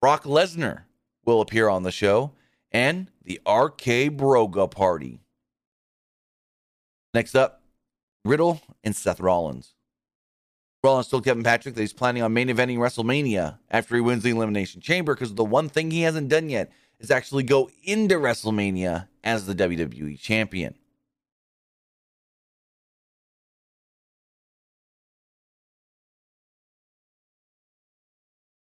Brock 0.02 0.24
Lesnar 0.24 0.82
will 1.24 1.40
appear 1.40 1.70
on 1.70 1.84
the 1.84 1.92
show. 1.92 2.34
And 2.74 3.10
the 3.24 3.40
RK 3.48 4.18
Broga 4.18 4.70
party. 4.70 5.22
Next 7.14 7.36
up, 7.36 7.62
Riddle 8.26 8.62
and 8.84 8.96
Seth 8.96 9.20
Rollins. 9.20 9.74
Rollins 10.84 11.08
told 11.08 11.24
Kevin 11.24 11.44
Patrick 11.44 11.76
that 11.76 11.82
he's 11.82 11.94
planning 11.94 12.24
on 12.24 12.34
main 12.34 12.50
eventing 12.50 12.78
WrestleMania 12.78 13.60
after 13.70 13.96
he 13.96 14.02
wins 14.02 14.24
the 14.24 14.32
Elimination 14.32 14.82
Chamber 14.82 15.14
because 15.14 15.34
the 15.34 15.44
one 15.44 15.70
thing 15.70 15.92
he 15.92 16.02
hasn't 16.02 16.28
done 16.28 16.50
yet 16.50 16.72
is 17.00 17.12
actually 17.12 17.44
go 17.44 17.70
into 17.84 18.16
WrestleMania 18.16 19.08
as 19.24 19.46
the 19.46 19.56
WWE 19.56 20.20
Champion. 20.20 20.76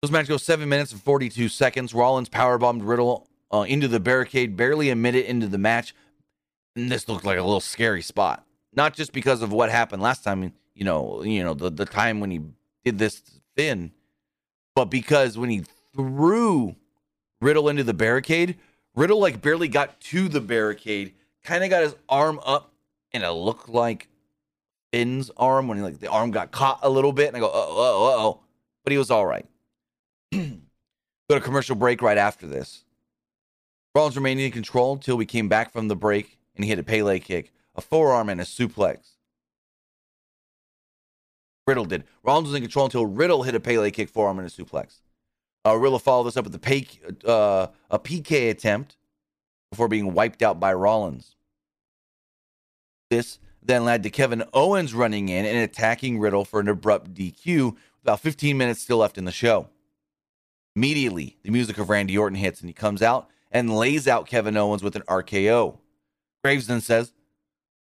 This 0.02 0.12
match 0.12 0.28
goes 0.28 0.44
seven 0.44 0.70
minutes 0.70 0.92
and 0.94 1.02
42 1.02 1.50
seconds. 1.50 1.94
Rollins 1.94 2.30
powerbombed 2.30 2.88
Riddle 2.88 3.28
uh, 3.52 3.66
into 3.68 3.88
the 3.88 4.00
barricade 4.00 4.56
barely 4.56 4.90
a 4.90 4.96
minute 4.96 5.26
into 5.26 5.48
the 5.48 5.58
match. 5.58 5.94
And 6.76 6.92
this 6.92 7.08
looked 7.08 7.26
like 7.26 7.38
a 7.38 7.44
little 7.44 7.60
scary 7.60 8.02
spot. 8.02 8.46
Not 8.74 8.94
just 8.94 9.12
because 9.12 9.42
of 9.42 9.52
what 9.52 9.70
happened 9.70 10.02
last 10.02 10.24
time 10.24 10.54
you 10.80 10.86
know, 10.86 11.24
you 11.24 11.44
know, 11.44 11.54
the, 11.54 11.70
the 11.70 11.86
time 11.86 12.22
when 12.22 12.32
he 12.32 12.40
did 12.86 12.98
this 12.98 13.22
Finn, 13.56 13.92
but 14.76 14.86
because 14.86 15.38
when 15.38 15.50
he 15.50 15.66
threw 15.94 16.78
Riddle 17.42 17.68
into 17.68 17.84
the 17.84 17.94
barricade, 17.94 18.58
Riddle 18.96 19.20
like 19.20 19.42
barely 19.42 19.68
got 19.68 20.00
to 20.00 20.30
the 20.30 20.40
barricade, 20.40 21.16
kind 21.44 21.66
of 21.66 21.70
got 21.70 21.84
his 21.84 21.96
arm 22.08 22.40
up, 22.46 22.72
and 23.12 23.24
it 23.24 23.32
looked 23.32 23.68
like 23.68 24.08
Finn's 24.94 25.30
arm 25.36 25.68
when 25.68 25.78
he 25.78 25.84
like 25.84 26.00
the 26.00 26.10
arm 26.10 26.32
got 26.32 26.52
caught 26.52 26.80
a 26.82 26.90
little 26.90 27.12
bit, 27.12 27.28
and 27.28 27.36
I 27.36 27.42
go, 27.42 27.52
oh, 27.54 27.68
oh, 27.70 27.76
oh, 27.78 28.28
oh. 28.28 28.40
but 28.86 28.92
he 28.92 28.98
was 28.98 29.12
all 29.12 29.26
right. 29.26 29.46
Go 30.32 31.36
to 31.36 31.42
commercial 31.42 31.76
break 31.76 32.02
right 32.02 32.18
after 32.18 32.48
this. 32.48 32.86
Rollins 33.94 34.16
remained 34.16 34.40
in 34.40 34.52
control 34.52 34.94
until 34.94 35.18
we 35.18 35.26
came 35.26 35.50
back 35.50 35.74
from 35.74 35.90
the 35.90 35.96
break, 35.96 36.39
and 36.60 36.66
he 36.66 36.70
hit 36.72 36.80
a 36.80 36.84
Pele 36.84 37.20
kick, 37.20 37.54
a 37.74 37.80
forearm, 37.80 38.28
and 38.28 38.42
a 38.42 38.44
suplex. 38.44 39.12
Riddle 41.66 41.86
did. 41.86 42.04
Rollins 42.22 42.48
was 42.48 42.56
in 42.56 42.62
control 42.62 42.84
until 42.84 43.06
Riddle 43.06 43.44
hit 43.44 43.56
a 43.56 43.62
Pele 43.62 43.90
kick 43.92 44.10
forearm 44.10 44.40
and 44.40 44.48
a 44.48 44.52
suplex. 44.52 45.00
Uh, 45.66 45.78
Riddle 45.78 46.00
followed 46.00 46.26
this 46.26 46.36
up 46.36 46.44
with 46.44 46.56
a, 46.56 46.60
pay, 46.60 46.86
uh, 47.26 47.68
a 47.90 47.98
PK 47.98 48.50
attempt 48.50 48.98
before 49.72 49.88
being 49.88 50.14
wiped 50.14 50.42
out 50.42 50.60
by 50.60 50.74
Rollins. 50.74 51.38
This 53.10 53.40
then 53.64 53.86
led 53.86 54.04
to 54.04 54.10
Kevin 54.10 54.44
Owens 54.54 54.94
running 54.94 55.30
in 55.30 55.46
and 55.46 55.60
attacking 55.60 56.20
Riddle 56.20 56.44
for 56.44 56.60
an 56.60 56.68
abrupt 56.68 57.14
DQ. 57.14 57.78
About 58.04 58.20
15 58.20 58.58
minutes 58.58 58.82
still 58.82 58.98
left 58.98 59.18
in 59.18 59.24
the 59.24 59.32
show. 59.32 59.70
Immediately, 60.76 61.38
the 61.44 61.52
music 61.52 61.78
of 61.78 61.90
Randy 61.90 62.18
Orton 62.18 62.38
hits 62.38 62.60
and 62.60 62.70
he 62.70 62.74
comes 62.74 63.02
out 63.02 63.30
and 63.50 63.74
lays 63.74 64.10
out 64.10 64.28
Kevin 64.28 64.58
Owens 64.58 64.84
with 64.84 64.98
an 64.98 65.04
RKO. 65.04 65.78
Graves 66.44 66.68
then 66.68 66.82
says, 66.82 67.14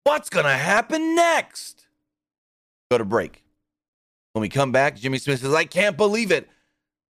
What's 0.03 0.29
going 0.29 0.45
to 0.45 0.51
happen 0.51 1.15
next? 1.15 1.87
Go 2.91 2.97
to 2.97 3.05
break. 3.05 3.43
When 4.33 4.41
we 4.41 4.49
come 4.49 4.71
back, 4.71 4.97
Jimmy 4.97 5.17
Smith 5.17 5.39
says, 5.41 5.53
I 5.53 5.65
can't 5.65 5.97
believe 5.97 6.31
it. 6.31 6.49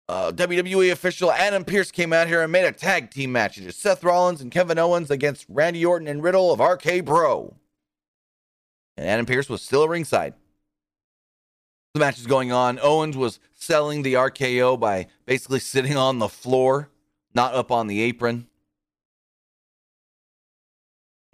Uh, 0.09 0.31
WWE 0.31 0.92
official 0.92 1.33
Adam 1.33 1.64
Pearce 1.64 1.90
came 1.90 2.12
out 2.12 2.29
here 2.29 2.42
and 2.42 2.53
made 2.53 2.64
a 2.64 2.70
tag 2.70 3.11
team 3.11 3.33
match. 3.33 3.59
It 3.59 3.66
is 3.66 3.75
Seth 3.75 4.05
Rollins 4.05 4.40
and 4.40 4.53
Kevin 4.53 4.79
Owens 4.79 5.11
against 5.11 5.46
Randy 5.49 5.85
Orton 5.85 6.07
and 6.07 6.22
Riddle 6.22 6.53
of 6.53 6.61
RK 6.61 7.05
Bro. 7.05 7.57
And 8.96 9.09
Adam 9.09 9.27
Pearce 9.27 9.49
was 9.49 9.62
still 9.62 9.83
at 9.83 9.88
ringside. 9.88 10.35
The 11.94 12.01
match 12.01 12.18
is 12.18 12.27
going 12.27 12.53
on. 12.53 12.79
Owens 12.81 13.16
was 13.16 13.40
selling 13.55 14.03
the 14.03 14.14
RKO 14.14 14.79
by 14.79 15.09
basically 15.25 15.59
sitting 15.59 15.96
on 15.96 16.18
the 16.20 16.29
floor, 16.29 16.90
not 17.35 17.55
up 17.55 17.72
on 17.72 17.88
the 17.88 18.01
apron. 18.03 18.46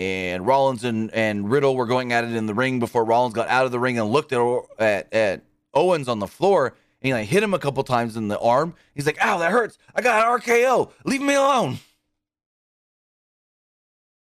And 0.02 0.46
Rollins 0.46 0.82
and, 0.84 1.12
and 1.14 1.50
Riddle 1.50 1.76
were 1.76 1.86
going 1.86 2.12
at 2.12 2.24
it 2.24 2.34
in 2.34 2.46
the 2.46 2.54
ring 2.54 2.80
before 2.80 3.04
Rollins 3.04 3.34
got 3.34 3.48
out 3.48 3.66
of 3.66 3.72
the 3.72 3.78
ring 3.78 3.98
and 3.98 4.10
looked 4.10 4.32
at, 4.32 4.40
at, 4.78 5.12
at 5.12 5.42
Owens 5.74 6.08
on 6.08 6.18
the 6.18 6.26
floor 6.26 6.74
and 7.02 7.08
he 7.08 7.14
like 7.14 7.28
hit 7.28 7.42
him 7.42 7.54
a 7.54 7.58
couple 7.58 7.82
times 7.84 8.16
in 8.16 8.28
the 8.28 8.38
arm. 8.38 8.74
He's 8.94 9.06
like, 9.06 9.18
"Ow, 9.24 9.38
that 9.38 9.50
hurts! 9.50 9.76
I 9.94 10.02
got 10.02 10.24
an 10.24 10.40
RKO. 10.40 10.92
Leave 11.04 11.20
me 11.20 11.34
alone." 11.34 11.78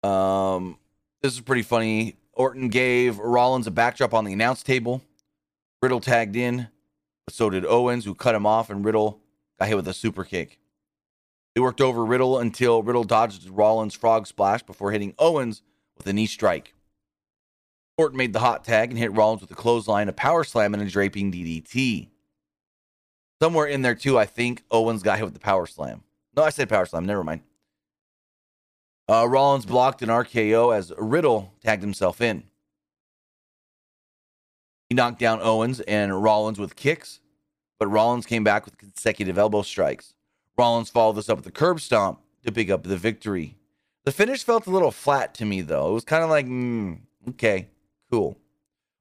Um, 0.04 0.78
this 1.21 1.33
is 1.33 1.42
pretty 1.42 1.62
funny. 1.62 2.15
Orton 2.33 2.69
gave 2.69 3.17
Rollins 3.19 3.67
a 3.67 3.71
backdrop 3.71 4.13
on 4.13 4.25
the 4.25 4.33
announce 4.33 4.63
table. 4.63 5.02
Riddle 5.81 6.00
tagged 6.00 6.35
in, 6.35 6.67
but 7.25 7.35
so 7.35 7.50
did 7.50 7.65
Owens, 7.65 8.06
who 8.06 8.15
cut 8.15 8.35
him 8.35 8.46
off, 8.46 8.69
and 8.69 8.83
Riddle 8.83 9.19
got 9.60 9.67
hit 9.67 9.75
with 9.75 9.87
a 9.87 9.94
super 9.94 10.23
kick. 10.23 10.60
He 11.56 11.62
worked 11.62 11.79
over 11.79 12.03
Riddle 12.03 12.37
until 12.37 12.83
Riddle 12.83 13.06
dodged 13.06 13.49
Rollins' 13.49 13.93
frog 13.93 14.27
splash 14.27 14.62
before 14.62 14.91
hitting 14.91 15.15
Owens 15.17 15.62
with 15.97 16.06
a 16.06 16.12
knee 16.12 16.27
strike. 16.27 16.73
Orton 17.97 18.17
made 18.17 18.33
the 18.33 18.41
hot 18.41 18.65
tag 18.65 18.89
and 18.89 18.99
hit 18.99 19.13
Rollins 19.13 19.39
with 19.39 19.51
a 19.51 19.56
clothesline, 19.56 20.10
a 20.10 20.13
power 20.13 20.43
slam, 20.43 20.73
and 20.73 20.83
a 20.83 20.85
draping 20.85 21.31
DDT. 21.31 22.10
Somewhere 23.41 23.67
in 23.67 23.83
there, 23.83 23.95
too, 23.95 24.19
I 24.19 24.25
think 24.25 24.63
Owens 24.69 25.01
got 25.01 25.17
hit 25.17 25.23
with 25.23 25.33
the 25.33 25.39
power 25.39 25.65
slam. 25.65 26.03
No, 26.35 26.43
I 26.43 26.49
said 26.49 26.67
power 26.67 26.85
slam. 26.85 27.06
Never 27.06 27.23
mind. 27.23 27.41
Uh, 29.08 29.25
Rollins 29.25 29.65
blocked 29.65 30.01
an 30.01 30.10
RKO 30.10 30.75
as 30.75 30.91
Riddle 30.97 31.53
tagged 31.63 31.83
himself 31.83 32.19
in. 32.19 32.43
He 34.89 34.95
knocked 34.95 35.19
down 35.19 35.39
Owens 35.41 35.79
and 35.81 36.21
Rollins 36.21 36.60
with 36.60 36.75
kicks, 36.75 37.21
but 37.79 37.87
Rollins 37.87 38.25
came 38.25 38.43
back 38.43 38.65
with 38.65 38.77
consecutive 38.77 39.37
elbow 39.37 39.62
strikes. 39.62 40.15
Rollins 40.58 40.89
followed 40.89 41.13
this 41.13 41.29
up 41.29 41.37
with 41.37 41.47
a 41.47 41.51
curb 41.51 41.79
stomp 41.79 42.21
to 42.45 42.51
pick 42.51 42.69
up 42.69 42.83
the 42.83 42.97
victory. 42.97 43.58
The 44.06 44.12
finish 44.12 44.43
felt 44.43 44.67
a 44.67 44.71
little 44.71 44.91
flat 44.91 45.33
to 45.35 45.45
me, 45.45 45.62
though. 45.62 45.89
It 45.89 45.93
was 45.93 46.06
kind 46.06 46.23
of 46.23 46.29
like, 46.29 46.45
mm, 46.45 46.99
okay, 47.29 47.69
Cool. 48.12 48.37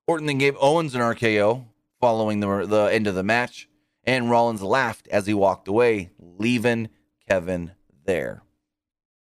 Orton 0.06 0.26
then 0.26 0.38
gave 0.38 0.56
Owens 0.60 0.94
an 0.94 1.00
RKO, 1.00 1.64
following 2.00 2.40
the, 2.40 2.66
the 2.66 2.88
end 2.92 3.06
of 3.06 3.14
the 3.14 3.22
match, 3.22 3.68
and 4.04 4.30
Rollins 4.30 4.62
laughed 4.62 5.08
as 5.08 5.26
he 5.26 5.34
walked 5.34 5.68
away, 5.68 6.10
leaving 6.18 6.88
Kevin 7.28 7.72
there. 8.04 8.42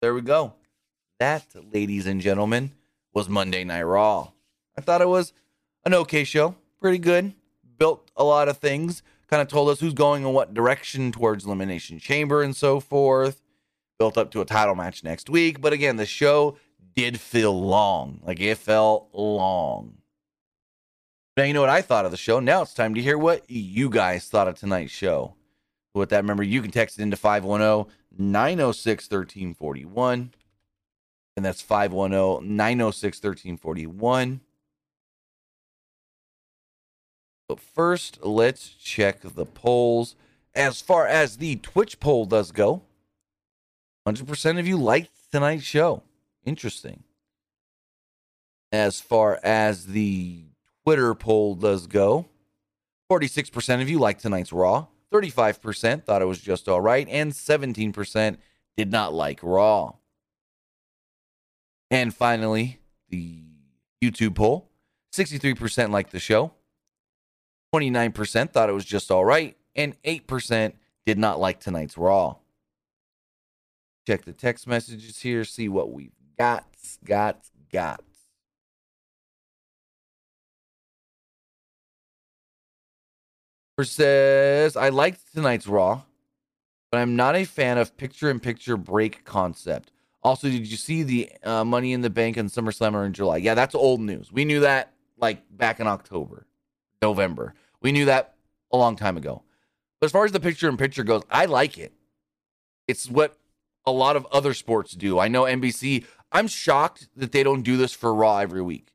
There 0.00 0.14
we 0.14 0.20
go. 0.20 0.54
That, 1.18 1.46
ladies 1.72 2.06
and 2.06 2.20
gentlemen, 2.20 2.72
was 3.12 3.28
Monday 3.28 3.64
Night 3.64 3.82
Raw. 3.82 4.32
I 4.76 4.80
thought 4.80 5.00
it 5.00 5.08
was 5.08 5.32
an 5.84 5.94
okay 5.94 6.24
show, 6.24 6.54
pretty 6.80 6.98
good. 6.98 7.34
Built 7.78 8.10
a 8.16 8.24
lot 8.24 8.48
of 8.48 8.58
things, 8.58 9.02
kind 9.28 9.42
of 9.42 9.48
told 9.48 9.68
us 9.68 9.80
who's 9.80 9.94
going 9.94 10.24
in 10.24 10.32
what 10.32 10.54
direction 10.54 11.12
towards 11.12 11.44
Elimination 11.44 11.98
Chamber 11.98 12.42
and 12.42 12.56
so 12.56 12.80
forth. 12.80 13.42
Built 13.98 14.16
up 14.16 14.30
to 14.32 14.40
a 14.40 14.44
title 14.44 14.74
match 14.74 15.02
next 15.02 15.28
week, 15.28 15.60
but 15.60 15.72
again, 15.72 15.96
the 15.96 16.06
show 16.06 16.56
did 16.94 17.20
feel 17.20 17.58
long. 17.58 18.20
Like 18.24 18.40
it 18.40 18.58
felt 18.58 19.08
long. 19.12 19.98
Now, 21.36 21.44
you 21.44 21.52
know 21.52 21.60
what 21.60 21.70
I 21.70 21.82
thought 21.82 22.04
of 22.04 22.10
the 22.10 22.16
show. 22.16 22.40
Now 22.40 22.62
it's 22.62 22.74
time 22.74 22.94
to 22.94 23.02
hear 23.02 23.16
what 23.16 23.48
you 23.48 23.90
guys 23.90 24.26
thought 24.26 24.48
of 24.48 24.58
tonight's 24.58 24.90
show. 24.90 25.34
With 25.94 26.10
that, 26.10 26.22
remember, 26.22 26.42
you 26.42 26.62
can 26.62 26.70
text 26.70 26.98
it 26.98 27.02
into 27.02 27.16
510 27.16 27.92
906 28.18 29.04
1341. 29.04 30.32
And 31.36 31.44
that's 31.44 31.62
510 31.62 32.56
906 32.56 33.18
1341. 33.18 34.40
But 37.48 37.60
first, 37.60 38.22
let's 38.22 38.68
check 38.68 39.20
the 39.22 39.46
polls. 39.46 40.14
As 40.54 40.80
far 40.80 41.06
as 41.06 41.38
the 41.38 41.56
Twitch 41.56 41.98
poll 41.98 42.26
does 42.26 42.52
go, 42.52 42.82
100% 44.06 44.58
of 44.58 44.66
you 44.66 44.76
liked 44.76 45.10
tonight's 45.32 45.64
show. 45.64 46.02
Interesting. 46.44 47.04
As 48.70 49.00
far 49.00 49.40
as 49.42 49.86
the 49.86 50.44
Twitter 50.84 51.14
poll 51.14 51.54
does 51.54 51.86
go, 51.86 52.26
46% 53.10 53.80
of 53.80 53.88
you 53.88 53.98
liked 53.98 54.20
tonight's 54.20 54.52
Raw, 54.52 54.86
35% 55.10 56.04
thought 56.04 56.20
it 56.20 56.26
was 56.26 56.40
just 56.40 56.68
all 56.68 56.80
right, 56.80 57.08
and 57.08 57.32
17% 57.32 58.36
did 58.76 58.90
not 58.90 59.14
like 59.14 59.40
Raw. 59.42 59.94
And 61.90 62.14
finally, 62.14 62.80
the 63.08 63.44
YouTube 64.02 64.34
poll 64.34 64.68
63% 65.12 65.90
liked 65.90 66.12
the 66.12 66.20
show, 66.20 66.52
29% 67.74 68.50
thought 68.50 68.68
it 68.68 68.72
was 68.72 68.84
just 68.84 69.10
all 69.10 69.24
right, 69.24 69.56
and 69.76 70.00
8% 70.02 70.72
did 71.06 71.18
not 71.18 71.40
like 71.40 71.60
tonight's 71.60 71.98
Raw. 71.98 72.36
Check 74.06 74.24
the 74.24 74.32
text 74.32 74.66
messages 74.66 75.20
here, 75.20 75.44
see 75.44 75.68
what 75.68 75.92
we've 75.92 76.12
got, 76.38 76.66
got, 77.04 77.44
got. 77.70 78.02
says, 83.84 84.76
I 84.76 84.88
liked 84.88 85.32
tonight's 85.34 85.66
Raw, 85.66 86.02
but 86.90 86.98
I'm 86.98 87.16
not 87.16 87.36
a 87.36 87.44
fan 87.44 87.78
of 87.78 87.96
picture 87.96 88.30
in 88.30 88.40
picture 88.40 88.76
break 88.76 89.24
concept. 89.24 89.92
Also, 90.22 90.48
did 90.48 90.66
you 90.66 90.76
see 90.76 91.02
the 91.02 91.30
uh, 91.44 91.64
Money 91.64 91.92
in 91.92 92.00
the 92.00 92.10
Bank 92.10 92.36
and 92.36 92.48
SummerSlam 92.48 93.06
in 93.06 93.12
July? 93.12 93.36
Yeah, 93.36 93.54
that's 93.54 93.74
old 93.74 94.00
news. 94.00 94.32
We 94.32 94.44
knew 94.44 94.60
that 94.60 94.92
like 95.16 95.42
back 95.56 95.80
in 95.80 95.86
October, 95.86 96.46
November. 97.02 97.54
We 97.80 97.92
knew 97.92 98.04
that 98.06 98.34
a 98.72 98.76
long 98.76 98.96
time 98.96 99.16
ago. 99.16 99.42
But 100.00 100.06
as 100.06 100.12
far 100.12 100.24
as 100.24 100.32
the 100.32 100.40
picture 100.40 100.68
in 100.68 100.76
picture 100.76 101.04
goes, 101.04 101.22
I 101.30 101.46
like 101.46 101.78
it. 101.78 101.92
It's 102.86 103.10
what 103.10 103.36
a 103.86 103.92
lot 103.92 104.16
of 104.16 104.26
other 104.32 104.54
sports 104.54 104.92
do. 104.92 105.18
I 105.18 105.28
know 105.28 105.42
NBC, 105.42 106.04
I'm 106.32 106.46
shocked 106.46 107.08
that 107.16 107.32
they 107.32 107.42
don't 107.42 107.62
do 107.62 107.76
this 107.76 107.92
for 107.92 108.14
Raw 108.14 108.38
every 108.38 108.62
week 108.62 108.92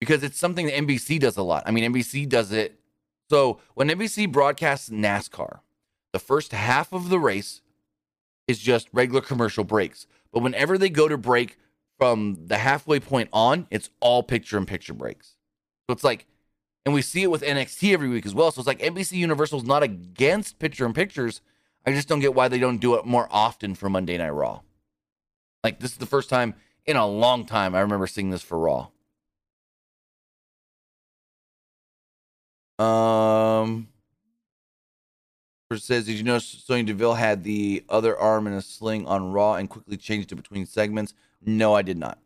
because 0.00 0.22
it's 0.22 0.38
something 0.38 0.66
that 0.66 0.74
NBC 0.74 1.20
does 1.20 1.36
a 1.36 1.42
lot. 1.42 1.62
I 1.66 1.70
mean, 1.70 1.92
NBC 1.92 2.28
does 2.28 2.52
it 2.52 2.80
so 3.30 3.60
when 3.74 3.88
NBC 3.88 4.30
broadcasts 4.30 4.90
NASCAR, 4.90 5.60
the 6.12 6.18
first 6.18 6.50
half 6.50 6.92
of 6.92 7.10
the 7.10 7.20
race 7.20 7.62
is 8.48 8.58
just 8.58 8.88
regular 8.92 9.20
commercial 9.20 9.62
breaks. 9.62 10.08
But 10.32 10.42
whenever 10.42 10.76
they 10.76 10.90
go 10.90 11.06
to 11.06 11.16
break 11.16 11.56
from 11.96 12.46
the 12.46 12.58
halfway 12.58 12.98
point 12.98 13.28
on, 13.32 13.68
it's 13.70 13.88
all 14.00 14.24
picture 14.24 14.58
in 14.58 14.66
picture 14.66 14.94
breaks. 14.94 15.36
So 15.86 15.92
it's 15.92 16.02
like, 16.02 16.26
and 16.84 16.94
we 16.94 17.02
see 17.02 17.22
it 17.22 17.30
with 17.30 17.42
NXT 17.42 17.92
every 17.92 18.08
week 18.08 18.26
as 18.26 18.34
well. 18.34 18.50
So 18.50 18.60
it's 18.60 18.66
like 18.66 18.80
NBC 18.80 19.12
Universal 19.12 19.60
is 19.60 19.66
not 19.66 19.82
against 19.82 20.58
picture 20.58 20.86
in 20.86 20.92
pictures. 20.92 21.40
I 21.86 21.92
just 21.92 22.08
don't 22.08 22.20
get 22.20 22.34
why 22.34 22.48
they 22.48 22.58
don't 22.58 22.78
do 22.78 22.94
it 22.94 23.04
more 23.04 23.28
often 23.30 23.74
for 23.74 23.88
Monday 23.88 24.16
Night 24.18 24.30
Raw. 24.30 24.60
Like 25.62 25.80
this 25.80 25.92
is 25.92 25.98
the 25.98 26.06
first 26.06 26.30
time 26.30 26.54
in 26.86 26.96
a 26.96 27.06
long 27.06 27.46
time 27.46 27.74
I 27.74 27.80
remember 27.80 28.06
seeing 28.06 28.30
this 28.30 28.42
for 28.42 28.58
Raw. 28.58 28.88
Um, 32.78 33.88
says, 35.76 36.06
did 36.06 36.16
you 36.16 36.24
notice 36.24 36.64
Sonya 36.64 36.84
Deville 36.84 37.14
had 37.14 37.44
the 37.44 37.84
other 37.88 38.18
arm 38.18 38.46
in 38.46 38.54
a 38.54 38.62
sling 38.62 39.06
on 39.06 39.32
Raw 39.32 39.54
and 39.54 39.68
quickly 39.68 39.96
changed 39.96 40.32
it 40.32 40.36
between 40.36 40.66
segments? 40.66 41.14
No, 41.44 41.74
I 41.74 41.82
did 41.82 41.98
not. 41.98 42.18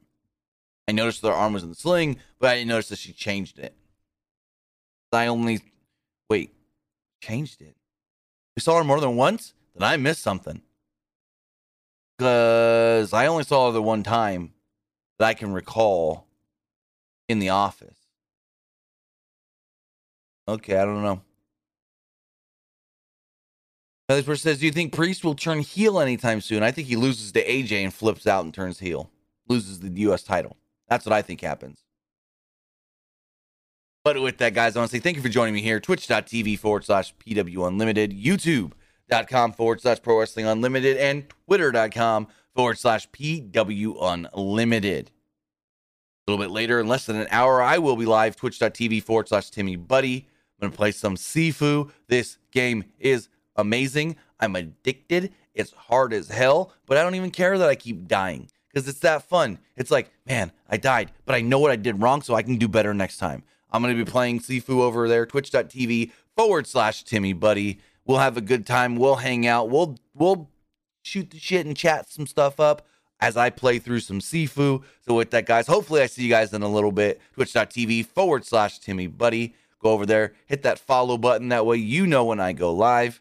I 0.88 0.92
noticed 0.92 1.22
their 1.22 1.32
arm 1.32 1.52
was 1.52 1.62
in 1.62 1.70
the 1.70 1.74
sling, 1.74 2.18
but 2.38 2.50
I 2.50 2.54
didn't 2.54 2.68
notice 2.68 2.88
that 2.90 2.98
she 2.98 3.12
changed 3.12 3.58
it. 3.58 3.74
I 5.14 5.26
only 5.28 5.60
wait, 6.28 6.52
changed 7.22 7.62
it. 7.62 7.76
We 8.56 8.60
saw 8.60 8.78
her 8.78 8.84
more 8.84 9.00
than 9.00 9.16
once. 9.16 9.54
Then 9.74 9.88
I 9.88 9.96
missed 9.96 10.22
something. 10.22 10.62
Because 12.16 13.12
I 13.12 13.26
only 13.26 13.44
saw 13.44 13.66
her 13.66 13.72
the 13.72 13.82
one 13.82 14.02
time 14.02 14.52
that 15.18 15.26
I 15.26 15.34
can 15.34 15.52
recall 15.52 16.26
in 17.28 17.38
the 17.38 17.48
office. 17.48 17.98
Okay, 20.46 20.76
I 20.76 20.84
don't 20.84 21.02
know. 21.02 21.22
Now 24.08 24.16
this 24.16 24.26
person 24.26 24.42
says, 24.42 24.58
"Do 24.58 24.66
you 24.66 24.72
think 24.72 24.92
Priest 24.92 25.24
will 25.24 25.34
turn 25.34 25.60
heel 25.60 25.98
anytime 25.98 26.40
soon?" 26.42 26.62
I 26.62 26.70
think 26.70 26.88
he 26.88 26.96
loses 26.96 27.32
to 27.32 27.44
AJ 27.44 27.82
and 27.82 27.94
flips 27.94 28.26
out 28.26 28.44
and 28.44 28.52
turns 28.52 28.80
heel, 28.80 29.10
loses 29.48 29.80
the 29.80 29.88
U.S. 30.02 30.22
title. 30.22 30.58
That's 30.88 31.06
what 31.06 31.14
I 31.14 31.22
think 31.22 31.40
happens. 31.40 31.83
But 34.04 34.20
with 34.20 34.36
that, 34.38 34.52
guys, 34.52 34.74
to 34.74 34.86
say 34.86 34.98
thank 34.98 35.16
you 35.16 35.22
for 35.22 35.30
joining 35.30 35.54
me 35.54 35.62
here. 35.62 35.80
Twitch.tv 35.80 36.58
forward 36.58 36.84
slash 36.84 37.14
PW 37.16 37.66
Unlimited, 37.66 38.12
YouTube.com 38.12 39.52
forward 39.54 39.80
slash 39.80 40.02
Pro 40.02 40.18
Wrestling 40.18 40.44
Unlimited, 40.44 40.98
and 40.98 41.24
Twitter.com 41.46 42.28
forward 42.54 42.78
slash 42.78 43.08
PW 43.10 43.96
Unlimited. 44.34 45.10
A 46.26 46.30
little 46.30 46.44
bit 46.44 46.52
later, 46.52 46.80
in 46.80 46.86
less 46.86 47.06
than 47.06 47.16
an 47.16 47.28
hour, 47.30 47.62
I 47.62 47.78
will 47.78 47.96
be 47.96 48.04
live. 48.04 48.36
Twitch.tv 48.36 49.02
forward 49.02 49.28
slash 49.28 49.48
Timmy 49.48 49.76
Buddy. 49.76 50.26
I'm 50.60 50.68
gonna 50.68 50.76
play 50.76 50.92
some 50.92 51.16
Sifu. 51.16 51.90
This 52.06 52.36
game 52.50 52.84
is 52.98 53.30
amazing. 53.56 54.16
I'm 54.38 54.54
addicted. 54.54 55.32
It's 55.54 55.72
hard 55.72 56.12
as 56.12 56.28
hell, 56.28 56.74
but 56.84 56.98
I 56.98 57.02
don't 57.02 57.14
even 57.14 57.30
care 57.30 57.56
that 57.56 57.70
I 57.70 57.74
keep 57.74 58.06
dying 58.06 58.50
because 58.68 58.86
it's 58.86 58.98
that 59.00 59.22
fun. 59.22 59.60
It's 59.76 59.90
like, 59.90 60.10
man, 60.26 60.52
I 60.68 60.76
died, 60.76 61.12
but 61.24 61.34
I 61.34 61.40
know 61.40 61.58
what 61.58 61.70
I 61.70 61.76
did 61.76 62.02
wrong, 62.02 62.20
so 62.20 62.34
I 62.34 62.42
can 62.42 62.56
do 62.56 62.68
better 62.68 62.92
next 62.92 63.16
time. 63.16 63.44
I'm 63.74 63.82
gonna 63.82 63.96
be 63.96 64.04
playing 64.04 64.38
Sifu 64.38 64.80
over 64.80 65.08
there, 65.08 65.26
twitch.tv 65.26 66.12
forward 66.36 66.68
slash 66.68 67.02
Timmy 67.02 67.32
Buddy. 67.32 67.80
We'll 68.06 68.18
have 68.18 68.36
a 68.36 68.40
good 68.40 68.66
time. 68.66 68.94
We'll 68.94 69.16
hang 69.16 69.48
out. 69.48 69.68
We'll 69.68 69.98
we'll 70.14 70.48
shoot 71.02 71.30
the 71.30 71.40
shit 71.40 71.66
and 71.66 71.76
chat 71.76 72.08
some 72.08 72.28
stuff 72.28 72.60
up 72.60 72.86
as 73.18 73.36
I 73.36 73.50
play 73.50 73.80
through 73.80 73.98
some 73.98 74.20
Sifu. 74.20 74.84
So 75.00 75.14
with 75.14 75.32
that, 75.32 75.46
guys, 75.46 75.66
hopefully 75.66 76.02
I 76.02 76.06
see 76.06 76.22
you 76.22 76.30
guys 76.30 76.52
in 76.52 76.62
a 76.62 76.68
little 76.68 76.92
bit. 76.92 77.20
Twitch.tv 77.32 78.06
forward 78.06 78.44
slash 78.44 78.78
Timmy 78.78 79.08
Buddy. 79.08 79.56
Go 79.82 79.90
over 79.90 80.06
there, 80.06 80.34
hit 80.46 80.62
that 80.62 80.78
follow 80.78 81.18
button. 81.18 81.48
That 81.48 81.66
way 81.66 81.78
you 81.78 82.06
know 82.06 82.24
when 82.24 82.38
I 82.38 82.52
go 82.52 82.72
live. 82.72 83.20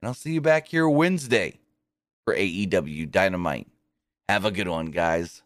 And 0.00 0.08
I'll 0.08 0.14
see 0.14 0.32
you 0.32 0.40
back 0.40 0.68
here 0.68 0.88
Wednesday 0.88 1.60
for 2.24 2.34
AEW 2.34 3.10
Dynamite. 3.10 3.68
Have 4.30 4.46
a 4.46 4.50
good 4.50 4.66
one, 4.66 4.86
guys. 4.86 5.42